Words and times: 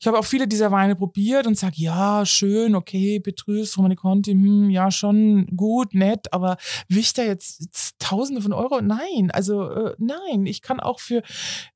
Ich 0.00 0.06
habe 0.06 0.18
auch 0.18 0.24
viele 0.24 0.48
dieser 0.48 0.70
Weine 0.70 0.96
probiert 0.96 1.46
und 1.46 1.58
sage, 1.58 1.74
ja, 1.76 2.24
schön, 2.24 2.74
okay, 2.74 3.20
Petrus, 3.20 3.76
Romani 3.76 3.96
Conti, 3.96 4.32
hm, 4.32 4.70
ja, 4.70 4.90
schon 4.90 5.46
gut, 5.54 5.94
nett, 5.94 6.32
aber 6.32 6.56
da 6.88 7.22
jetzt, 7.22 7.60
jetzt 7.60 7.98
Tausende 7.98 8.40
von 8.40 8.54
Euro? 8.54 8.80
Nein, 8.80 9.30
also 9.30 9.70
äh, 9.70 9.94
nein, 9.98 10.46
ich 10.46 10.62
kann 10.62 10.80
auch 10.80 11.00
für, 11.00 11.22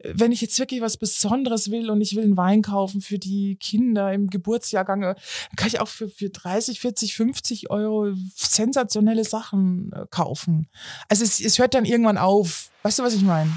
wenn 0.02 0.32
ich 0.32 0.40
jetzt 0.40 0.58
wirklich 0.58 0.80
was 0.80 0.96
Besonderes 0.96 1.71
will 1.71 1.90
und 1.90 2.00
ich 2.00 2.16
will 2.16 2.24
einen 2.24 2.38
Wein 2.38 2.62
kaufen 2.62 3.02
für 3.02 3.18
die 3.18 3.56
Kinder 3.56 4.12
im 4.12 4.29
Geburtsjahrgang, 4.29 5.02
äh, 5.02 5.14
kann 5.56 5.68
ich 5.68 5.80
auch 5.80 5.88
für, 5.88 6.09
für 6.09 6.30
30, 6.30 6.80
40, 6.80 7.14
50 7.14 7.70
Euro 7.70 8.14
sensationelle 8.34 9.25
Sachen 9.25 9.93
äh, 9.93 10.06
kaufen. 10.11 10.66
Also 11.11 11.25
es, 11.25 11.41
es 11.41 11.59
hört 11.59 11.75
dann 11.75 11.84
irgendwann 11.84 12.18
auf. 12.18 12.70
Weißt 12.82 12.98
du, 12.98 13.02
was 13.02 13.14
ich 13.14 13.22
meine? 13.22 13.50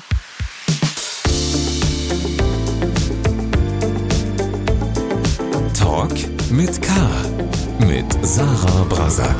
Talk 5.97 6.51
mit 6.51 6.79
K. 6.79 6.93
Mit 7.79 8.23
Sarah 8.23 8.83
Brasak. 8.83 9.35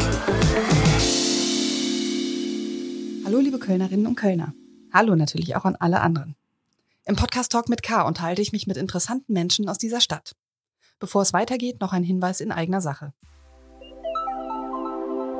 Hallo, 3.24 3.38
liebe 3.38 3.60
Kölnerinnen 3.60 4.08
und 4.08 4.16
Kölner. 4.16 4.56
Hallo 4.92 5.16
natürlich 5.16 5.56
auch 5.56 5.66
an 5.66 5.76
alle 5.76 6.02
anderen. 6.02 6.36
Im 7.06 7.16
Podcast 7.16 7.52
Talk 7.52 7.70
mit 7.70 7.84
K 7.84 8.02
unterhalte 8.02 8.42
ich 8.42 8.54
mich 8.54 8.66
mit 8.66 8.76
interessanten 8.76 9.34
Menschen 9.34 9.70
aus 9.70 9.78
dieser 9.78 10.02
Stadt. 10.02 10.36
Bevor 10.98 11.22
es 11.22 11.32
weitergeht, 11.32 11.80
noch 11.80 11.94
ein 11.94 12.04
Hinweis 12.04 12.42
in 12.42 12.52
eigener 12.52 12.82
Sache. 12.82 13.14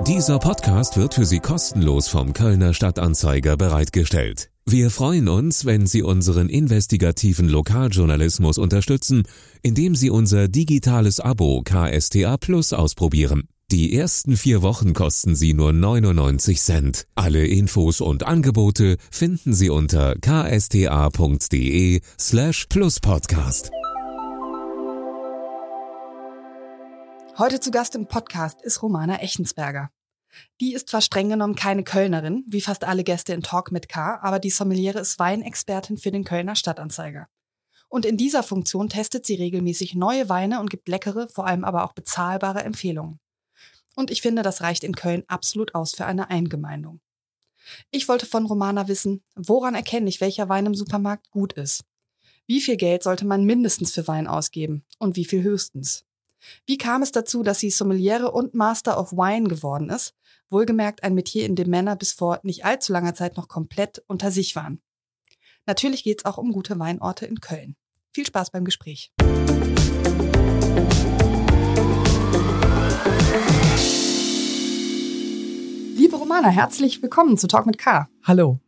Dieser 0.06 0.38
Podcast 0.38 0.98
wird 0.98 1.16
für 1.16 1.26
Sie 1.26 1.40
kostenlos 1.40 2.10
vom 2.10 2.34
Kölner 2.34 2.76
Stadtanzeiger 2.76 3.58
bereitgestellt. 3.58 4.52
Wir 4.70 4.90
freuen 4.90 5.30
uns, 5.30 5.64
wenn 5.64 5.88
Sie 5.88 6.04
unseren 6.04 6.50
investigativen 6.50 7.48
Lokaljournalismus 7.48 8.58
unterstützen, 8.58 9.24
indem 9.62 9.96
Sie 9.96 10.10
unser 10.10 10.50
digitales 10.50 11.22
Abo 11.22 11.62
KSTA 11.64 12.36
Plus 12.36 12.74
ausprobieren. 12.74 13.48
Die 13.72 13.96
ersten 13.96 14.36
vier 14.36 14.62
Wochen 14.64 14.94
kosten 14.94 15.38
Sie 15.38 15.54
nur 15.54 15.72
99 15.72 16.60
Cent. 16.60 17.06
Alle 17.16 17.48
Infos 17.48 18.02
und 18.02 18.24
Angebote 18.24 18.98
finden 19.10 19.54
Sie 19.54 19.70
unter 19.70 20.16
ksta.de 20.20 22.02
slash 22.20 22.66
pluspodcast. 22.68 23.72
Heute 27.38 27.62
zu 27.62 27.72
Gast 27.72 27.96
im 27.96 28.08
Podcast 28.08 28.62
ist 28.64 28.84
Romana 28.84 29.22
Echensberger. 29.22 29.92
Die 30.60 30.74
ist 30.74 30.90
zwar 30.90 31.02
streng 31.02 31.30
genommen 31.30 31.56
keine 31.56 31.84
Kölnerin, 31.84 32.44
wie 32.48 32.62
fast 32.62 32.84
alle 32.84 33.04
Gäste 33.04 33.34
in 33.34 33.44
Talk 33.44 33.72
mit 33.72 33.90
K, 33.90 34.20
aber 34.22 34.40
die 34.40 34.50
Sommeliere 34.50 35.00
ist 35.00 35.20
Weinexpertin 35.20 35.98
für 35.98 36.12
den 36.12 36.24
Kölner 36.24 36.56
Stadtanzeiger. 36.56 37.28
Und 37.90 38.06
in 38.06 38.18
dieser 38.18 38.44
Funktion 38.44 38.90
testet 38.90 39.26
sie 39.26 39.36
regelmäßig 39.36 39.96
neue 39.96 40.30
Weine 40.30 40.60
und 40.60 40.70
gibt 40.70 40.90
leckere, 40.90 41.28
vor 41.30 41.48
allem 41.48 41.64
aber 41.64 41.84
auch 41.84 41.94
bezahlbare 41.94 42.64
Empfehlungen. 42.64 43.20
Und 43.96 44.12
ich 44.12 44.22
finde, 44.22 44.42
das 44.42 44.62
reicht 44.62 44.84
in 44.84 44.96
Köln 44.96 45.24
absolut 45.28 45.74
aus 45.74 45.96
für 45.96 46.06
eine 46.06 46.30
Eingemeindung. 46.30 47.00
Ich 47.92 48.08
wollte 48.08 48.26
von 48.26 48.46
Romana 48.46 48.88
wissen, 48.88 49.24
woran 49.36 49.76
erkenne 49.76 50.10
ich, 50.10 50.22
welcher 50.22 50.50
Wein 50.50 50.66
im 50.66 50.76
Supermarkt 50.76 51.30
gut 51.32 51.54
ist? 51.54 51.84
Wie 52.46 52.62
viel 52.62 52.78
Geld 52.78 53.04
sollte 53.04 53.26
man 53.26 53.44
mindestens 53.44 53.94
für 53.94 54.08
Wein 54.08 54.28
ausgeben 54.28 54.86
und 55.00 55.16
wie 55.16 55.26
viel 55.26 55.44
höchstens? 55.44 56.06
Wie 56.66 56.78
kam 56.78 57.02
es 57.02 57.12
dazu, 57.12 57.44
dass 57.44 57.60
sie 57.60 57.70
Sommeliere 57.70 58.32
und 58.32 58.54
Master 58.54 59.00
of 59.00 59.12
Wine 59.12 59.48
geworden 59.48 59.90
ist? 59.90 60.16
Wohlgemerkt 60.50 61.04
ein 61.04 61.14
Metier, 61.14 61.46
in 61.46 61.56
dem 61.56 61.70
Männer 61.70 61.96
bis 61.96 62.14
vor 62.14 62.40
nicht 62.44 62.66
allzu 62.66 62.94
langer 62.94 63.14
Zeit 63.14 63.38
noch 63.38 63.48
komplett 63.48 64.04
unter 64.08 64.32
sich 64.32 64.56
waren. 64.56 64.82
Natürlich 65.66 66.04
geht 66.04 66.20
es 66.20 66.26
auch 66.26 66.38
um 66.38 66.52
gute 66.52 66.80
Weinorte 66.80 67.26
in 67.26 67.42
Köln. 67.42 67.76
Viel 68.14 68.26
Spaß 68.26 68.52
beim 68.52 68.64
Gespräch. 68.64 69.12
Liebe 75.98 76.16
Romana, 76.16 76.50
herzlich 76.50 77.02
willkommen 77.02 77.38
zu 77.38 77.48
Talk 77.48 77.66
mit 77.66 77.78
K. 77.78 78.08
Hallo. 78.24 78.60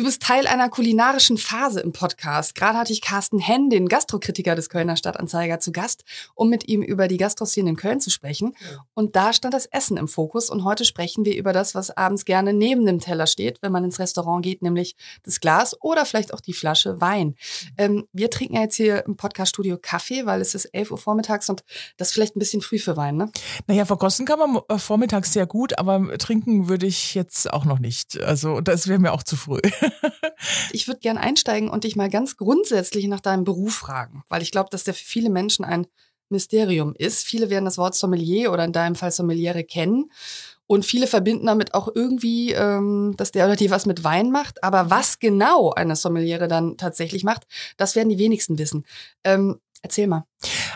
Du 0.00 0.06
bist 0.06 0.22
Teil 0.22 0.46
einer 0.46 0.70
kulinarischen 0.70 1.36
Phase 1.36 1.80
im 1.80 1.92
Podcast. 1.92 2.54
Gerade 2.54 2.78
hatte 2.78 2.90
ich 2.90 3.02
Carsten 3.02 3.38
Henn, 3.38 3.68
den 3.68 3.86
Gastrokritiker 3.86 4.54
des 4.54 4.70
Kölner 4.70 4.96
Stadtanzeiger, 4.96 5.60
zu 5.60 5.72
Gast, 5.72 6.04
um 6.34 6.48
mit 6.48 6.66
ihm 6.68 6.80
über 6.80 7.06
die 7.06 7.18
Gastroszene 7.18 7.68
in 7.68 7.76
Köln 7.76 8.00
zu 8.00 8.08
sprechen. 8.08 8.56
Und 8.94 9.14
da 9.14 9.34
stand 9.34 9.52
das 9.52 9.66
Essen 9.66 9.98
im 9.98 10.08
Fokus. 10.08 10.48
Und 10.48 10.64
heute 10.64 10.86
sprechen 10.86 11.26
wir 11.26 11.36
über 11.36 11.52
das, 11.52 11.74
was 11.74 11.90
abends 11.90 12.24
gerne 12.24 12.54
neben 12.54 12.86
dem 12.86 12.98
Teller 12.98 13.26
steht, 13.26 13.60
wenn 13.60 13.72
man 13.72 13.84
ins 13.84 13.98
Restaurant 13.98 14.42
geht, 14.42 14.62
nämlich 14.62 14.96
das 15.22 15.38
Glas 15.38 15.76
oder 15.82 16.06
vielleicht 16.06 16.32
auch 16.32 16.40
die 16.40 16.54
Flasche 16.54 17.02
Wein. 17.02 17.34
Ähm, 17.76 18.06
wir 18.14 18.30
trinken 18.30 18.54
ja 18.54 18.62
jetzt 18.62 18.76
hier 18.76 19.04
im 19.04 19.18
Podcaststudio 19.18 19.76
Kaffee, 19.76 20.24
weil 20.24 20.40
es 20.40 20.54
ist 20.54 20.64
11 20.64 20.92
Uhr 20.92 20.98
vormittags 20.98 21.50
und 21.50 21.62
das 21.98 22.08
ist 22.08 22.14
vielleicht 22.14 22.36
ein 22.36 22.38
bisschen 22.38 22.62
früh 22.62 22.78
für 22.78 22.96
Wein, 22.96 23.18
ne? 23.18 23.30
Naja, 23.66 23.84
verkosten 23.84 24.24
kann 24.24 24.38
man 24.38 24.62
äh, 24.70 24.78
vormittags 24.78 25.34
sehr 25.34 25.44
gut, 25.44 25.78
aber 25.78 26.16
trinken 26.16 26.70
würde 26.70 26.86
ich 26.86 27.14
jetzt 27.14 27.52
auch 27.52 27.66
noch 27.66 27.80
nicht. 27.80 28.18
Also 28.22 28.62
das 28.62 28.88
wäre 28.88 28.98
mir 28.98 29.12
auch 29.12 29.24
zu 29.24 29.36
früh. 29.36 29.60
ich 30.72 30.88
würde 30.88 31.00
gern 31.00 31.18
einsteigen 31.18 31.68
und 31.70 31.84
dich 31.84 31.96
mal 31.96 32.10
ganz 32.10 32.36
grundsätzlich 32.36 33.06
nach 33.06 33.20
deinem 33.20 33.44
Beruf 33.44 33.74
fragen, 33.74 34.22
weil 34.28 34.42
ich 34.42 34.50
glaube, 34.50 34.70
dass 34.70 34.84
der 34.84 34.94
für 34.94 35.04
viele 35.04 35.30
Menschen 35.30 35.64
ein 35.64 35.86
Mysterium 36.30 36.94
ist. 36.96 37.24
Viele 37.24 37.50
werden 37.50 37.64
das 37.64 37.78
Wort 37.78 37.94
Sommelier 37.94 38.52
oder 38.52 38.64
in 38.64 38.72
deinem 38.72 38.94
Fall 38.94 39.10
Sommeliere 39.10 39.64
kennen. 39.64 40.10
Und 40.66 40.86
viele 40.86 41.08
verbinden 41.08 41.46
damit 41.46 41.74
auch 41.74 41.88
irgendwie, 41.92 42.52
ähm, 42.52 43.14
dass 43.16 43.32
der 43.32 43.46
oder 43.46 43.56
die 43.56 43.72
was 43.72 43.86
mit 43.86 44.04
Wein 44.04 44.30
macht. 44.30 44.62
Aber 44.62 44.88
was 44.88 45.18
genau 45.18 45.72
eine 45.72 45.96
Sommeliere 45.96 46.46
dann 46.46 46.76
tatsächlich 46.76 47.24
macht, 47.24 47.48
das 47.76 47.96
werden 47.96 48.08
die 48.08 48.18
wenigsten 48.18 48.56
wissen. 48.56 48.86
Ähm, 49.24 49.58
erzähl 49.82 50.06
mal. 50.06 50.24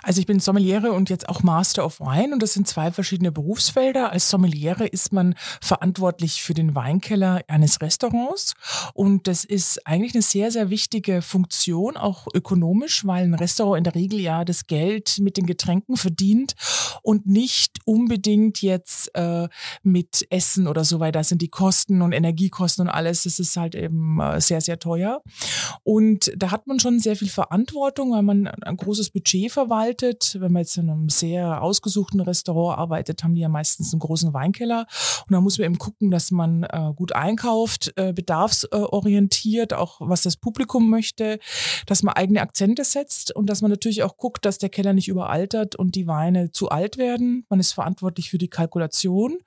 Also 0.07 0.21
ich 0.21 0.27
bin 0.27 0.39
Sommeliere 0.39 0.93
und 0.93 1.09
jetzt 1.09 1.31
auch 1.31 1.43
Master 1.43 1.85
of 1.85 1.99
Wine 1.99 2.35
und 2.35 2.43
das 2.43 2.53
sind 2.53 2.69
zwei 2.69 2.93
verschiedene 2.93 3.33
Berufsfelder. 3.33 4.13
Als 4.13 4.29
Sommeliere 4.29 4.87
ist 4.87 5.15
man 5.15 5.35
verantwortlich 5.63 6.43
für 6.43 6.53
den 6.53 6.75
Weinkeller 6.75 7.41
eines 7.49 7.81
Restaurants 7.81 8.53
und 8.93 9.27
das 9.27 9.45
ist 9.45 9.87
eigentlich 9.87 10.15
eine 10.15 10.21
sehr, 10.21 10.51
sehr 10.51 10.69
wichtige 10.69 11.23
Funktion, 11.23 11.97
auch 11.97 12.27
ökonomisch, 12.35 13.07
weil 13.07 13.25
ein 13.25 13.33
Restaurant 13.33 13.79
in 13.79 13.85
der 13.85 13.95
Regel 13.95 14.21
ja 14.21 14.45
das 14.45 14.67
Geld 14.67 15.21
mit 15.21 15.39
den 15.39 15.47
Getränken 15.47 15.97
verdient 15.97 16.53
und 17.01 17.25
nicht 17.25 17.79
unbedingt 17.87 18.61
jetzt 18.61 19.11
äh, 19.15 19.49
mit 19.83 20.27
Essen 20.29 20.67
oder 20.67 20.85
so, 20.85 21.01
weil 21.01 21.13
da 21.13 21.25
sind 21.25 21.41
die 21.41 21.49
Kosten 21.49 22.03
und 22.03 22.13
Energiekosten 22.13 22.89
und 22.89 22.93
alles, 22.93 23.23
das 23.23 23.39
ist 23.39 23.57
halt 23.57 23.75
eben 23.75 24.21
äh, 24.21 24.39
sehr, 24.43 24.61
sehr 24.61 24.79
teuer. 24.79 25.23
Und 25.83 26.31
da 26.37 26.51
hat 26.51 26.67
man 26.67 26.79
schon 26.79 26.99
sehr 27.01 27.17
viel 27.17 27.31
Verantwortung, 27.31 28.13
weil 28.13 28.23
man 28.23 28.49
ein 28.49 28.77
großes 28.77 29.11
Budget 29.11 29.51
verwaltet. 29.51 29.94
Wenn 30.03 30.53
man 30.53 30.63
jetzt 30.63 30.77
in 30.77 30.91
einem 30.91 31.09
sehr 31.09 31.63
ausgesuchten 31.63 32.21
Restaurant 32.21 32.79
arbeitet, 32.79 33.25
haben 33.25 33.35
die 33.35 33.41
ja 33.41 33.49
meistens 33.49 33.93
einen 33.93 34.01
großen 34.01 34.33
Weinkeller. 34.35 34.87
Und 35.27 35.33
da 35.33 35.41
muss 35.41 35.59
man 35.59 35.67
eben 35.67 35.79
gucken, 35.79 36.11
dass 36.11 36.31
man 36.31 36.65
äh, 36.65 36.93
gut 36.95 37.13
einkauft, 37.13 37.93
äh, 37.97 38.13
bedarfsorientiert, 38.13 39.75
auch 39.75 40.01
was 40.01 40.23
das 40.23 40.37
Publikum 40.37 40.91
möchte, 40.91 41.39
dass 41.87 42.03
man 42.03 42.15
eigene 42.15 42.41
Akzente 42.41 42.85
setzt 42.85 43.35
und 43.35 43.49
dass 43.49 43.63
man 43.63 43.71
natürlich 43.71 44.03
auch 44.03 44.17
guckt, 44.17 44.45
dass 44.45 44.59
der 44.59 44.69
Keller 44.69 44.93
nicht 44.93 45.09
überaltert 45.09 45.77
und 45.77 45.95
die 45.95 46.07
Weine 46.07 46.51
zu 46.51 46.69
alt 46.69 46.99
werden. 46.99 47.45
Man 47.49 47.61
ist 47.61 47.73
verantwortlich 47.73 48.31
für 48.31 48.39
die 48.39 48.49
Kalkulation, 48.49 49.39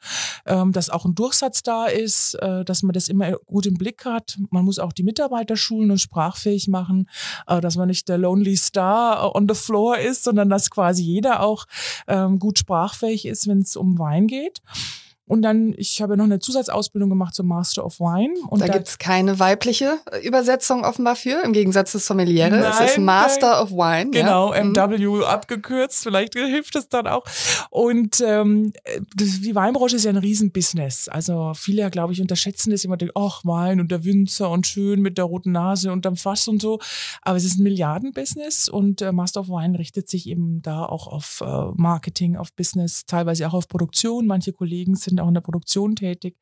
ähm, 0.45 0.71
dass 0.71 0.89
auch 0.89 1.05
ein 1.05 1.15
Durchsatz 1.15 1.63
da 1.63 1.85
ist, 1.85 2.35
äh, 2.35 2.63
dass 2.65 2.83
man 2.83 2.93
das 2.93 3.07
immer 3.07 3.33
gut 3.45 3.65
im 3.65 3.75
Blick 3.75 4.05
hat. 4.05 4.37
Man 4.49 4.65
muss 4.65 4.79
auch 4.79 4.93
die 4.93 5.03
Mitarbeiter 5.03 5.55
schulen 5.55 5.91
und 5.91 5.99
sprachfähig 5.99 6.67
machen, 6.67 7.09
äh, 7.47 7.61
dass 7.61 7.75
man 7.75 7.87
nicht 7.87 8.07
der 8.09 8.17
Lonely 8.17 8.57
Star 8.57 9.35
on 9.35 9.47
the 9.47 9.55
floor 9.55 9.97
ist, 9.97 10.26
sondern 10.27 10.49
dass 10.49 10.69
quasi 10.69 11.03
jeder 11.03 11.41
auch 11.41 11.65
ähm, 12.07 12.37
gut 12.37 12.59
sprachfähig 12.59 13.25
ist, 13.25 13.47
wenn 13.47 13.59
es 13.59 13.77
um 13.77 13.97
Wein 13.97 14.27
geht. 14.27 14.61
Und 15.27 15.41
dann, 15.41 15.73
ich 15.77 16.01
habe 16.01 16.15
noch 16.15 16.23
eine 16.23 16.39
Zusatzausbildung 16.39 17.09
gemacht 17.09 17.35
zum 17.35 17.47
Master 17.47 17.85
of 17.85 17.99
Wine. 17.99 18.33
Und 18.49 18.61
da, 18.61 18.67
da 18.67 18.73
gibt's 18.73 18.97
keine 18.97 19.39
weibliche 19.39 19.99
Übersetzung 20.23 20.85
offenbar 20.85 21.15
für, 21.15 21.43
im 21.43 21.53
Gegensatz 21.53 21.91
zu 21.91 21.99
Sommeliere. 21.99 22.51
Nein, 22.51 22.71
es 22.71 22.91
ist 22.91 22.97
Master 22.97 23.61
of 23.61 23.71
Wine. 23.71 24.11
Genau, 24.11 24.53
ja. 24.53 24.63
MW 24.63 24.97
mhm. 24.97 25.23
abgekürzt, 25.23 26.03
vielleicht 26.03 26.33
hilft 26.33 26.75
es 26.75 26.87
dann 26.87 27.07
auch. 27.07 27.23
Und 27.69 28.23
ähm, 28.25 28.71
die 29.15 29.53
Weinbranche 29.53 29.97
ist 29.97 30.05
ja 30.05 30.11
ein 30.11 30.17
Riesenbusiness. 30.17 31.09
Also 31.09 31.53
viele, 31.55 31.89
glaube 31.91 32.13
ich, 32.13 32.21
unterschätzen 32.21 32.71
das 32.71 32.85
immer, 32.85 32.95
denken, 32.97 33.13
ach, 33.17 33.43
Wein 33.43 33.79
und 33.79 33.91
der 33.91 34.05
Winzer 34.05 34.49
und 34.49 34.65
schön 34.65 35.01
mit 35.01 35.17
der 35.17 35.25
roten 35.25 35.51
Nase 35.51 35.91
und 35.91 36.05
dem 36.05 36.15
Fass 36.15 36.47
und 36.47 36.61
so. 36.61 36.79
Aber 37.21 37.37
es 37.37 37.43
ist 37.43 37.59
ein 37.59 37.63
Milliardenbusiness 37.63 38.69
und 38.69 39.01
äh, 39.01 39.11
Master 39.11 39.41
of 39.41 39.49
Wine 39.49 39.77
richtet 39.77 40.09
sich 40.09 40.27
eben 40.27 40.61
da 40.61 40.85
auch 40.85 41.07
auf 41.07 41.43
äh, 41.45 41.71
Marketing, 41.75 42.37
auf 42.37 42.53
Business, 42.53 43.05
teilweise 43.05 43.47
auch 43.47 43.53
auf 43.53 43.67
Produktion. 43.67 44.25
Manche 44.25 44.53
Kollegen 44.53 44.95
sind 44.95 45.16
bin 45.17 45.23
auch 45.23 45.27
in 45.27 45.33
der 45.33 45.41
Produktion 45.41 45.95
tätig. 45.95 46.37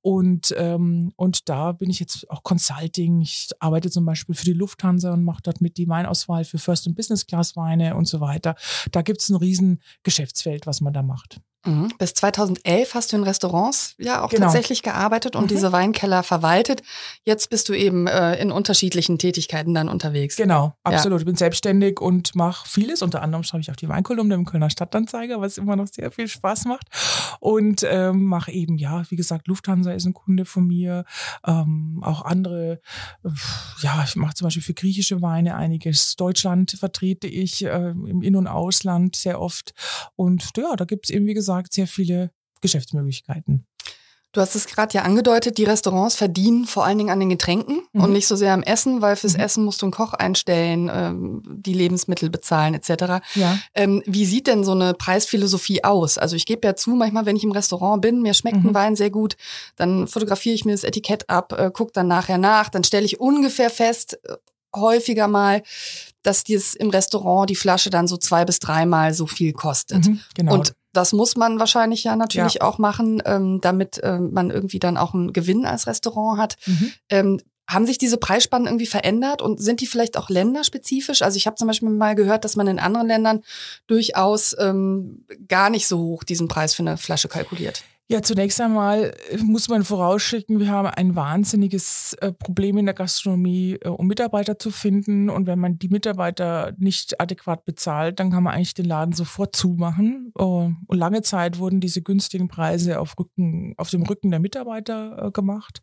Und, 0.00 0.54
ähm, 0.56 1.12
und 1.16 1.48
da 1.48 1.72
bin 1.72 1.90
ich 1.90 2.00
jetzt 2.00 2.28
auch 2.30 2.42
Consulting. 2.42 3.20
Ich 3.20 3.50
arbeite 3.60 3.90
zum 3.90 4.04
Beispiel 4.04 4.34
für 4.34 4.44
die 4.44 4.52
Lufthansa 4.52 5.12
und 5.12 5.24
mache 5.24 5.42
dort 5.42 5.60
mit 5.60 5.76
die 5.76 5.88
Weinauswahl 5.88 6.44
für 6.44 6.58
First- 6.58 6.86
und 6.86 6.94
Business-Class-Weine 6.96 7.96
und 7.96 8.06
so 8.06 8.20
weiter. 8.20 8.54
Da 8.90 9.02
gibt 9.02 9.20
es 9.20 9.28
ein 9.28 9.36
riesen 9.36 9.80
Geschäftsfeld, 10.02 10.66
was 10.66 10.80
man 10.80 10.92
da 10.92 11.02
macht. 11.02 11.40
Mhm. 11.64 11.92
Bis 11.98 12.14
2011 12.14 12.94
hast 12.94 13.12
du 13.12 13.16
in 13.16 13.22
Restaurants 13.22 13.94
ja 13.98 14.22
auch 14.22 14.30
genau. 14.30 14.46
tatsächlich 14.46 14.82
gearbeitet 14.82 15.36
und 15.36 15.44
mhm. 15.44 15.48
diese 15.48 15.72
Weinkeller 15.72 16.22
verwaltet. 16.22 16.82
Jetzt 17.24 17.50
bist 17.50 17.68
du 17.68 17.72
eben 17.72 18.06
äh, 18.06 18.36
in 18.36 18.50
unterschiedlichen 18.50 19.18
Tätigkeiten 19.18 19.74
dann 19.74 19.88
unterwegs. 19.88 20.36
Genau, 20.36 20.74
absolut. 20.82 21.18
Ja. 21.18 21.22
Ich 21.22 21.26
bin 21.26 21.36
selbstständig 21.36 22.00
und 22.00 22.34
mache 22.34 22.68
vieles. 22.68 23.02
Unter 23.02 23.22
anderem 23.22 23.44
schreibe 23.44 23.62
ich 23.62 23.70
auch 23.70 23.76
die 23.76 23.88
Weinkolumne 23.88 24.34
im 24.34 24.44
Kölner 24.44 24.70
Stadtanzeiger, 24.70 25.40
was 25.40 25.58
immer 25.58 25.76
noch 25.76 25.86
sehr 25.86 26.10
viel 26.10 26.28
Spaß 26.28 26.66
macht. 26.66 26.88
Und 27.40 27.84
ähm, 27.88 28.24
mache 28.24 28.52
eben, 28.52 28.76
ja, 28.76 29.02
wie 29.10 29.16
gesagt, 29.16 29.48
Lufthansa 29.48 29.92
ist 29.92 30.04
ein 30.04 30.14
Kunde 30.14 30.44
von 30.44 30.66
mir. 30.66 31.04
Ähm, 31.46 32.00
auch 32.02 32.24
andere, 32.24 32.80
äh, 33.24 33.30
ja, 33.80 34.04
ich 34.04 34.16
mache 34.16 34.34
zum 34.34 34.46
Beispiel 34.46 34.62
für 34.62 34.74
griechische 34.74 35.22
Weine 35.22 35.56
einiges. 35.56 36.16
Deutschland 36.16 36.72
vertrete 36.72 37.26
ich 37.26 37.64
äh, 37.64 37.90
im 37.90 38.22
In- 38.22 38.36
und 38.36 38.46
Ausland 38.46 39.16
sehr 39.16 39.40
oft. 39.40 39.72
Und 40.16 40.50
ja, 40.56 40.76
da 40.76 40.84
gibt 40.84 41.06
es 41.06 41.10
eben, 41.10 41.26
wie 41.26 41.34
gesagt, 41.34 41.53
gesagt, 41.62 41.74
sehr 41.74 41.86
viele 41.86 42.30
Geschäftsmöglichkeiten. 42.60 43.66
Du 44.34 44.40
hast 44.40 44.56
es 44.56 44.66
gerade 44.66 44.92
ja 44.94 45.02
angedeutet, 45.02 45.58
die 45.58 45.64
Restaurants 45.64 46.16
verdienen 46.16 46.66
vor 46.66 46.84
allen 46.84 46.98
Dingen 46.98 47.10
an 47.10 47.20
den 47.20 47.30
Getränken 47.30 47.82
mhm. 47.92 48.02
und 48.02 48.12
nicht 48.12 48.26
so 48.26 48.34
sehr 48.34 48.52
am 48.52 48.64
Essen, 48.64 49.00
weil 49.00 49.14
fürs 49.14 49.34
mhm. 49.34 49.40
Essen 49.40 49.64
musst 49.64 49.80
du 49.80 49.86
einen 49.86 49.92
Koch 49.92 50.12
einstellen, 50.12 50.90
ähm, 50.92 51.42
die 51.46 51.72
Lebensmittel 51.72 52.30
bezahlen 52.30 52.74
etc. 52.74 53.24
Ja. 53.36 53.58
Ähm, 53.74 54.02
wie 54.06 54.26
sieht 54.26 54.48
denn 54.48 54.64
so 54.64 54.72
eine 54.72 54.92
Preisphilosophie 54.92 55.84
aus? 55.84 56.18
Also 56.18 56.34
ich 56.34 56.46
gebe 56.46 56.66
ja 56.66 56.74
zu, 56.74 56.90
manchmal, 56.90 57.26
wenn 57.26 57.36
ich 57.36 57.44
im 57.44 57.52
Restaurant 57.52 58.02
bin, 58.02 58.22
mir 58.22 58.34
schmeckt 58.34 58.58
mhm. 58.58 58.70
ein 58.70 58.74
Wein 58.74 58.96
sehr 58.96 59.10
gut, 59.10 59.36
dann 59.76 60.08
fotografiere 60.08 60.56
ich 60.56 60.64
mir 60.64 60.72
das 60.72 60.82
Etikett 60.82 61.30
ab, 61.30 61.52
äh, 61.56 61.70
gucke 61.70 61.92
dann 61.92 62.08
nachher 62.08 62.38
nach, 62.38 62.70
dann 62.70 62.82
stelle 62.82 63.06
ich 63.06 63.20
ungefähr 63.20 63.70
fest, 63.70 64.18
äh, 64.24 64.34
häufiger 64.74 65.28
mal, 65.28 65.62
dass 66.24 66.42
dies 66.42 66.74
im 66.74 66.90
Restaurant 66.90 67.50
die 67.50 67.54
Flasche 67.54 67.90
dann 67.90 68.08
so 68.08 68.16
zwei 68.16 68.44
bis 68.44 68.58
dreimal 68.58 69.14
so 69.14 69.28
viel 69.28 69.52
kostet. 69.52 70.08
Mhm, 70.08 70.20
genau. 70.34 70.54
Und 70.54 70.74
das 70.94 71.12
muss 71.12 71.36
man 71.36 71.58
wahrscheinlich 71.58 72.04
ja 72.04 72.16
natürlich 72.16 72.54
ja. 72.54 72.62
auch 72.62 72.78
machen, 72.78 73.22
ähm, 73.26 73.60
damit 73.60 73.98
äh, 73.98 74.18
man 74.18 74.50
irgendwie 74.50 74.78
dann 74.78 74.96
auch 74.96 75.12
einen 75.12 75.32
Gewinn 75.32 75.66
als 75.66 75.86
Restaurant 75.86 76.40
hat. 76.40 76.56
Mhm. 76.66 76.92
Ähm, 77.10 77.40
haben 77.68 77.86
sich 77.86 77.96
diese 77.96 78.18
Preisspannen 78.18 78.66
irgendwie 78.66 78.86
verändert 78.86 79.40
und 79.40 79.60
sind 79.60 79.80
die 79.80 79.86
vielleicht 79.86 80.18
auch 80.18 80.28
länderspezifisch? 80.28 81.22
Also 81.22 81.36
ich 81.38 81.46
habe 81.46 81.56
zum 81.56 81.66
Beispiel 81.66 81.88
mal 81.88 82.14
gehört, 82.14 82.44
dass 82.44 82.56
man 82.56 82.66
in 82.66 82.78
anderen 82.78 83.06
Ländern 83.06 83.42
durchaus 83.86 84.54
ähm, 84.58 85.24
gar 85.48 85.70
nicht 85.70 85.88
so 85.88 85.98
hoch 85.98 86.24
diesen 86.24 86.46
Preis 86.46 86.74
für 86.74 86.82
eine 86.82 86.98
Flasche 86.98 87.28
kalkuliert. 87.28 87.82
Ja, 88.06 88.20
zunächst 88.20 88.60
einmal 88.60 89.14
äh, 89.30 89.38
muss 89.38 89.70
man 89.70 89.82
vorausschicken, 89.82 90.60
wir 90.60 90.68
haben 90.68 90.88
ein 90.88 91.16
wahnsinniges 91.16 92.12
äh, 92.20 92.32
Problem 92.32 92.76
in 92.76 92.84
der 92.84 92.94
Gastronomie, 92.94 93.78
äh, 93.80 93.88
um 93.88 94.06
Mitarbeiter 94.06 94.58
zu 94.58 94.70
finden. 94.70 95.30
Und 95.30 95.46
wenn 95.46 95.58
man 95.58 95.78
die 95.78 95.88
Mitarbeiter 95.88 96.74
nicht 96.76 97.18
adäquat 97.18 97.64
bezahlt, 97.64 98.20
dann 98.20 98.30
kann 98.30 98.42
man 98.42 98.52
eigentlich 98.52 98.74
den 98.74 98.84
Laden 98.84 99.14
sofort 99.14 99.56
zumachen. 99.56 100.32
Und 100.34 100.84
lange 100.90 101.22
Zeit 101.22 101.58
wurden 101.58 101.80
diese 101.80 102.02
günstigen 102.02 102.48
Preise 102.48 103.00
auf, 103.00 103.18
Rücken, 103.18 103.74
auf 103.78 103.88
dem 103.88 104.02
Rücken 104.02 104.30
der 104.30 104.40
Mitarbeiter 104.40 105.30
gemacht 105.32 105.80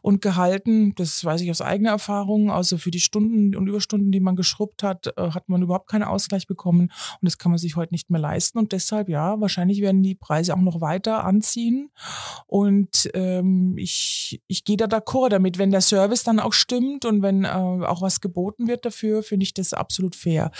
und 0.00 0.22
gehalten. 0.22 0.94
Das 0.94 1.22
weiß 1.24 1.42
ich 1.42 1.50
aus 1.50 1.60
eigener 1.60 1.90
Erfahrung. 1.90 2.50
Also 2.50 2.78
für 2.78 2.90
die 2.90 3.00
Stunden 3.00 3.54
und 3.54 3.66
Überstunden, 3.66 4.12
die 4.12 4.20
man 4.20 4.36
geschrubbt 4.36 4.82
hat, 4.82 5.12
hat 5.16 5.48
man 5.48 5.62
überhaupt 5.62 5.90
keinen 5.90 6.04
Ausgleich 6.04 6.46
bekommen. 6.46 6.90
Und 7.20 7.22
das 7.22 7.36
kann 7.36 7.50
man 7.50 7.58
sich 7.58 7.76
heute 7.76 7.92
nicht 7.92 8.10
mehr 8.10 8.20
leisten. 8.20 8.58
Und 8.58 8.72
deshalb, 8.72 9.08
ja, 9.08 9.40
wahrscheinlich 9.40 9.82
werden 9.82 10.02
die 10.02 10.14
Preise 10.14 10.54
auch 10.54 10.60
noch 10.60 10.80
weiter 10.80 11.24
anziehen 11.24 11.49
ziehen. 11.52 11.90
Und 12.46 13.10
ähm, 13.14 13.76
ich, 13.76 14.40
ich 14.46 14.64
gehe 14.64 14.76
da 14.76 14.86
d'accord 14.86 15.30
damit, 15.30 15.58
wenn 15.58 15.70
der 15.70 15.80
Service 15.80 16.24
dann 16.24 16.40
auch 16.40 16.52
stimmt 16.52 17.04
und 17.04 17.22
wenn 17.22 17.44
äh, 17.44 17.48
auch 17.48 18.02
was 18.02 18.20
geboten 18.20 18.68
wird 18.68 18.84
dafür, 18.84 19.22
finde 19.22 19.44
ich 19.44 19.54
das 19.54 19.72
absolut 19.72 20.16
fair. 20.16 20.50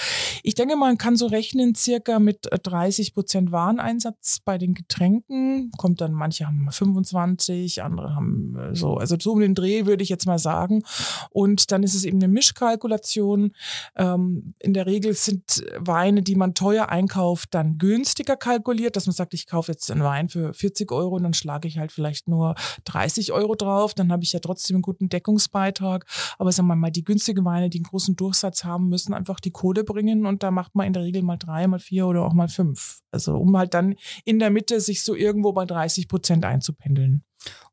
Ich 0.42 0.54
denke, 0.54 0.76
man 0.76 0.98
kann 0.98 1.16
so 1.16 1.26
rechnen, 1.26 1.74
circa 1.74 2.18
mit 2.18 2.48
30 2.50 3.08
äh, 3.08 3.12
Prozent 3.12 3.52
Wareneinsatz 3.52 4.40
bei 4.44 4.58
den 4.58 4.74
Getränken. 4.74 5.70
Kommt 5.76 6.00
dann, 6.00 6.12
manche 6.12 6.46
haben 6.46 6.68
25, 6.70 7.82
andere 7.82 8.14
haben 8.14 8.56
äh, 8.58 8.74
so, 8.74 8.96
also 8.96 9.16
so 9.18 9.32
um 9.32 9.40
den 9.40 9.54
Dreh 9.54 9.86
würde 9.86 10.02
ich 10.02 10.08
jetzt 10.08 10.26
mal 10.26 10.38
sagen. 10.38 10.82
Und 11.30 11.72
dann 11.72 11.82
ist 11.82 11.94
es 11.94 12.04
eben 12.04 12.18
eine 12.18 12.28
Mischkalkulation. 12.28 13.52
Ähm, 13.96 14.54
in 14.58 14.74
der 14.74 14.86
Regel 14.86 15.14
sind 15.14 15.64
Weine, 15.76 16.22
die 16.22 16.34
man 16.34 16.54
teuer 16.54 16.88
einkauft, 16.88 17.54
dann 17.54 17.78
günstiger 17.78 18.36
kalkuliert, 18.36 18.96
dass 18.96 19.06
man 19.06 19.14
sagt, 19.14 19.34
ich 19.34 19.46
kaufe 19.46 19.72
jetzt 19.72 19.90
einen 19.90 20.02
Wein 20.02 20.28
für 20.28 20.52
40 20.52 20.79
50 20.80 20.92
Euro 20.92 21.16
und 21.16 21.22
dann 21.22 21.34
schlage 21.34 21.68
ich 21.68 21.78
halt 21.78 21.92
vielleicht 21.92 22.28
nur 22.28 22.54
30 22.84 23.32
Euro 23.32 23.54
drauf. 23.54 23.94
Dann 23.94 24.10
habe 24.10 24.22
ich 24.22 24.32
ja 24.32 24.40
trotzdem 24.40 24.76
einen 24.76 24.82
guten 24.82 25.08
Deckungsbeitrag. 25.08 26.06
Aber 26.38 26.52
sagen 26.52 26.68
wir 26.68 26.76
mal, 26.76 26.90
die 26.90 27.04
günstigen 27.04 27.44
Weine, 27.44 27.70
die 27.70 27.78
einen 27.78 27.84
großen 27.84 28.16
Durchsatz 28.16 28.64
haben, 28.64 28.88
müssen 28.88 29.14
einfach 29.14 29.40
die 29.40 29.50
Kohle 29.50 29.84
bringen 29.84 30.26
und 30.26 30.42
da 30.42 30.50
macht 30.50 30.74
man 30.74 30.86
in 30.86 30.92
der 30.92 31.02
Regel 31.02 31.22
mal 31.22 31.36
drei, 31.36 31.66
mal 31.66 31.78
vier 31.78 32.06
oder 32.06 32.24
auch 32.24 32.32
mal 32.32 32.48
fünf. 32.48 33.00
Also 33.10 33.36
um 33.36 33.56
halt 33.56 33.74
dann 33.74 33.96
in 34.24 34.38
der 34.38 34.50
Mitte 34.50 34.80
sich 34.80 35.02
so 35.02 35.14
irgendwo 35.14 35.52
bei 35.52 35.66
30 35.66 36.08
Prozent 36.08 36.44
einzupendeln. 36.44 37.24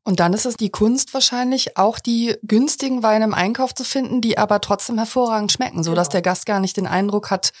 Und 0.04 0.20
dann 0.20 0.32
ist 0.32 0.46
es 0.46 0.56
die 0.56 0.70
Kunst 0.70 1.12
wahrscheinlich, 1.12 1.76
auch 1.76 1.98
die 1.98 2.34
günstigen 2.42 3.02
Weine 3.02 3.26
im 3.26 3.34
Einkauf 3.34 3.74
zu 3.74 3.84
finden, 3.84 4.22
die 4.22 4.38
aber 4.38 4.62
trotzdem 4.62 4.96
hervorragend 4.96 5.52
schmecken, 5.52 5.82
so 5.82 5.94
dass 5.94 6.08
genau. 6.08 6.12
der 6.12 6.22
Gast 6.22 6.46
gar 6.46 6.60
nicht 6.60 6.78
den 6.78 6.86
Eindruck 6.86 7.30
hat, 7.30 7.52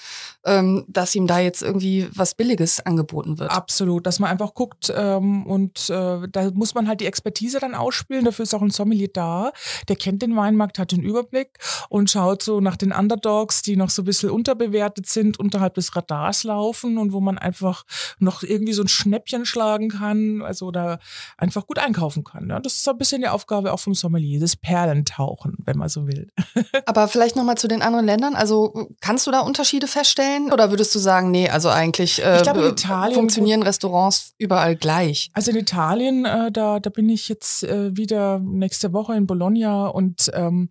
ähm, 0.46 0.86
dass 0.88 1.14
ihm 1.14 1.26
da 1.26 1.40
jetzt 1.40 1.62
irgendwie 1.62 2.08
was 2.14 2.34
Billiges 2.34 2.80
angeboten 2.80 3.38
wird. 3.38 3.50
Absolut, 3.50 4.06
dass 4.06 4.18
man 4.18 4.30
einfach 4.30 4.54
guckt 4.54 4.90
ähm, 4.96 5.46
und 5.46 5.90
äh, 5.90 6.26
da 6.26 6.50
muss 6.54 6.74
man 6.74 6.88
halt 6.88 7.02
die 7.02 7.06
Expertise 7.06 7.58
dann 7.58 7.74
ausspielen. 7.74 8.24
Dafür 8.24 8.44
ist 8.44 8.54
auch 8.54 8.62
ein 8.62 8.70
Sommelier 8.70 9.10
da, 9.12 9.52
der 9.88 9.96
kennt 9.96 10.22
den 10.22 10.34
Weinmarkt, 10.34 10.78
hat 10.78 10.92
den 10.92 11.02
Überblick 11.02 11.58
und 11.90 12.10
schaut 12.10 12.42
so 12.42 12.60
nach 12.60 12.76
den 12.76 12.92
Underdogs, 12.92 13.60
die 13.60 13.76
noch 13.76 13.90
so 13.90 14.00
ein 14.00 14.06
bisschen 14.06 14.30
unterbewertet 14.30 15.06
sind, 15.06 15.38
unterhalb 15.38 15.74
des 15.74 15.94
Radars 15.94 16.44
laufen 16.44 16.96
und 16.96 17.12
wo 17.12 17.20
man 17.20 17.36
einfach 17.36 17.84
noch 18.20 18.42
irgendwie 18.42 18.72
so 18.72 18.82
ein 18.82 18.88
Schnäppchen 18.88 19.44
schlagen 19.44 19.90
kann, 19.90 20.40
also 20.40 20.70
da 20.70 20.98
einfach 21.36 21.66
gut 21.66 21.78
einkaufen 21.78 22.24
kann 22.24 22.27
kann. 22.30 22.48
Ja, 22.48 22.60
das 22.60 22.74
ist 22.74 22.84
so 22.84 22.90
ein 22.92 22.98
bisschen 22.98 23.20
die 23.20 23.28
Aufgabe 23.28 23.72
auch 23.72 23.80
vom 23.80 23.94
Sommelier, 23.94 24.40
das 24.40 24.56
Perlentauchen, 24.56 25.56
wenn 25.64 25.76
man 25.76 25.88
so 25.88 26.06
will. 26.06 26.30
Aber 26.86 27.08
vielleicht 27.08 27.36
nochmal 27.36 27.56
zu 27.56 27.68
den 27.68 27.82
anderen 27.82 28.06
Ländern. 28.06 28.34
Also 28.34 28.88
kannst 29.00 29.26
du 29.26 29.30
da 29.30 29.40
Unterschiede 29.40 29.86
feststellen 29.86 30.52
oder 30.52 30.70
würdest 30.70 30.94
du 30.94 30.98
sagen, 30.98 31.30
nee, 31.30 31.48
also 31.48 31.68
eigentlich 31.68 32.24
äh, 32.24 32.40
glaube, 32.42 32.74
funktionieren 33.12 33.62
Restaurants 33.62 34.32
überall 34.38 34.76
gleich? 34.76 35.30
Also 35.32 35.50
in 35.50 35.56
Italien, 35.56 36.24
äh, 36.24 36.52
da, 36.52 36.80
da 36.80 36.90
bin 36.90 37.08
ich 37.08 37.28
jetzt 37.28 37.64
äh, 37.64 37.96
wieder 37.96 38.38
nächste 38.38 38.92
Woche 38.92 39.14
in 39.14 39.26
Bologna 39.26 39.86
und 39.86 40.30
ähm, 40.34 40.70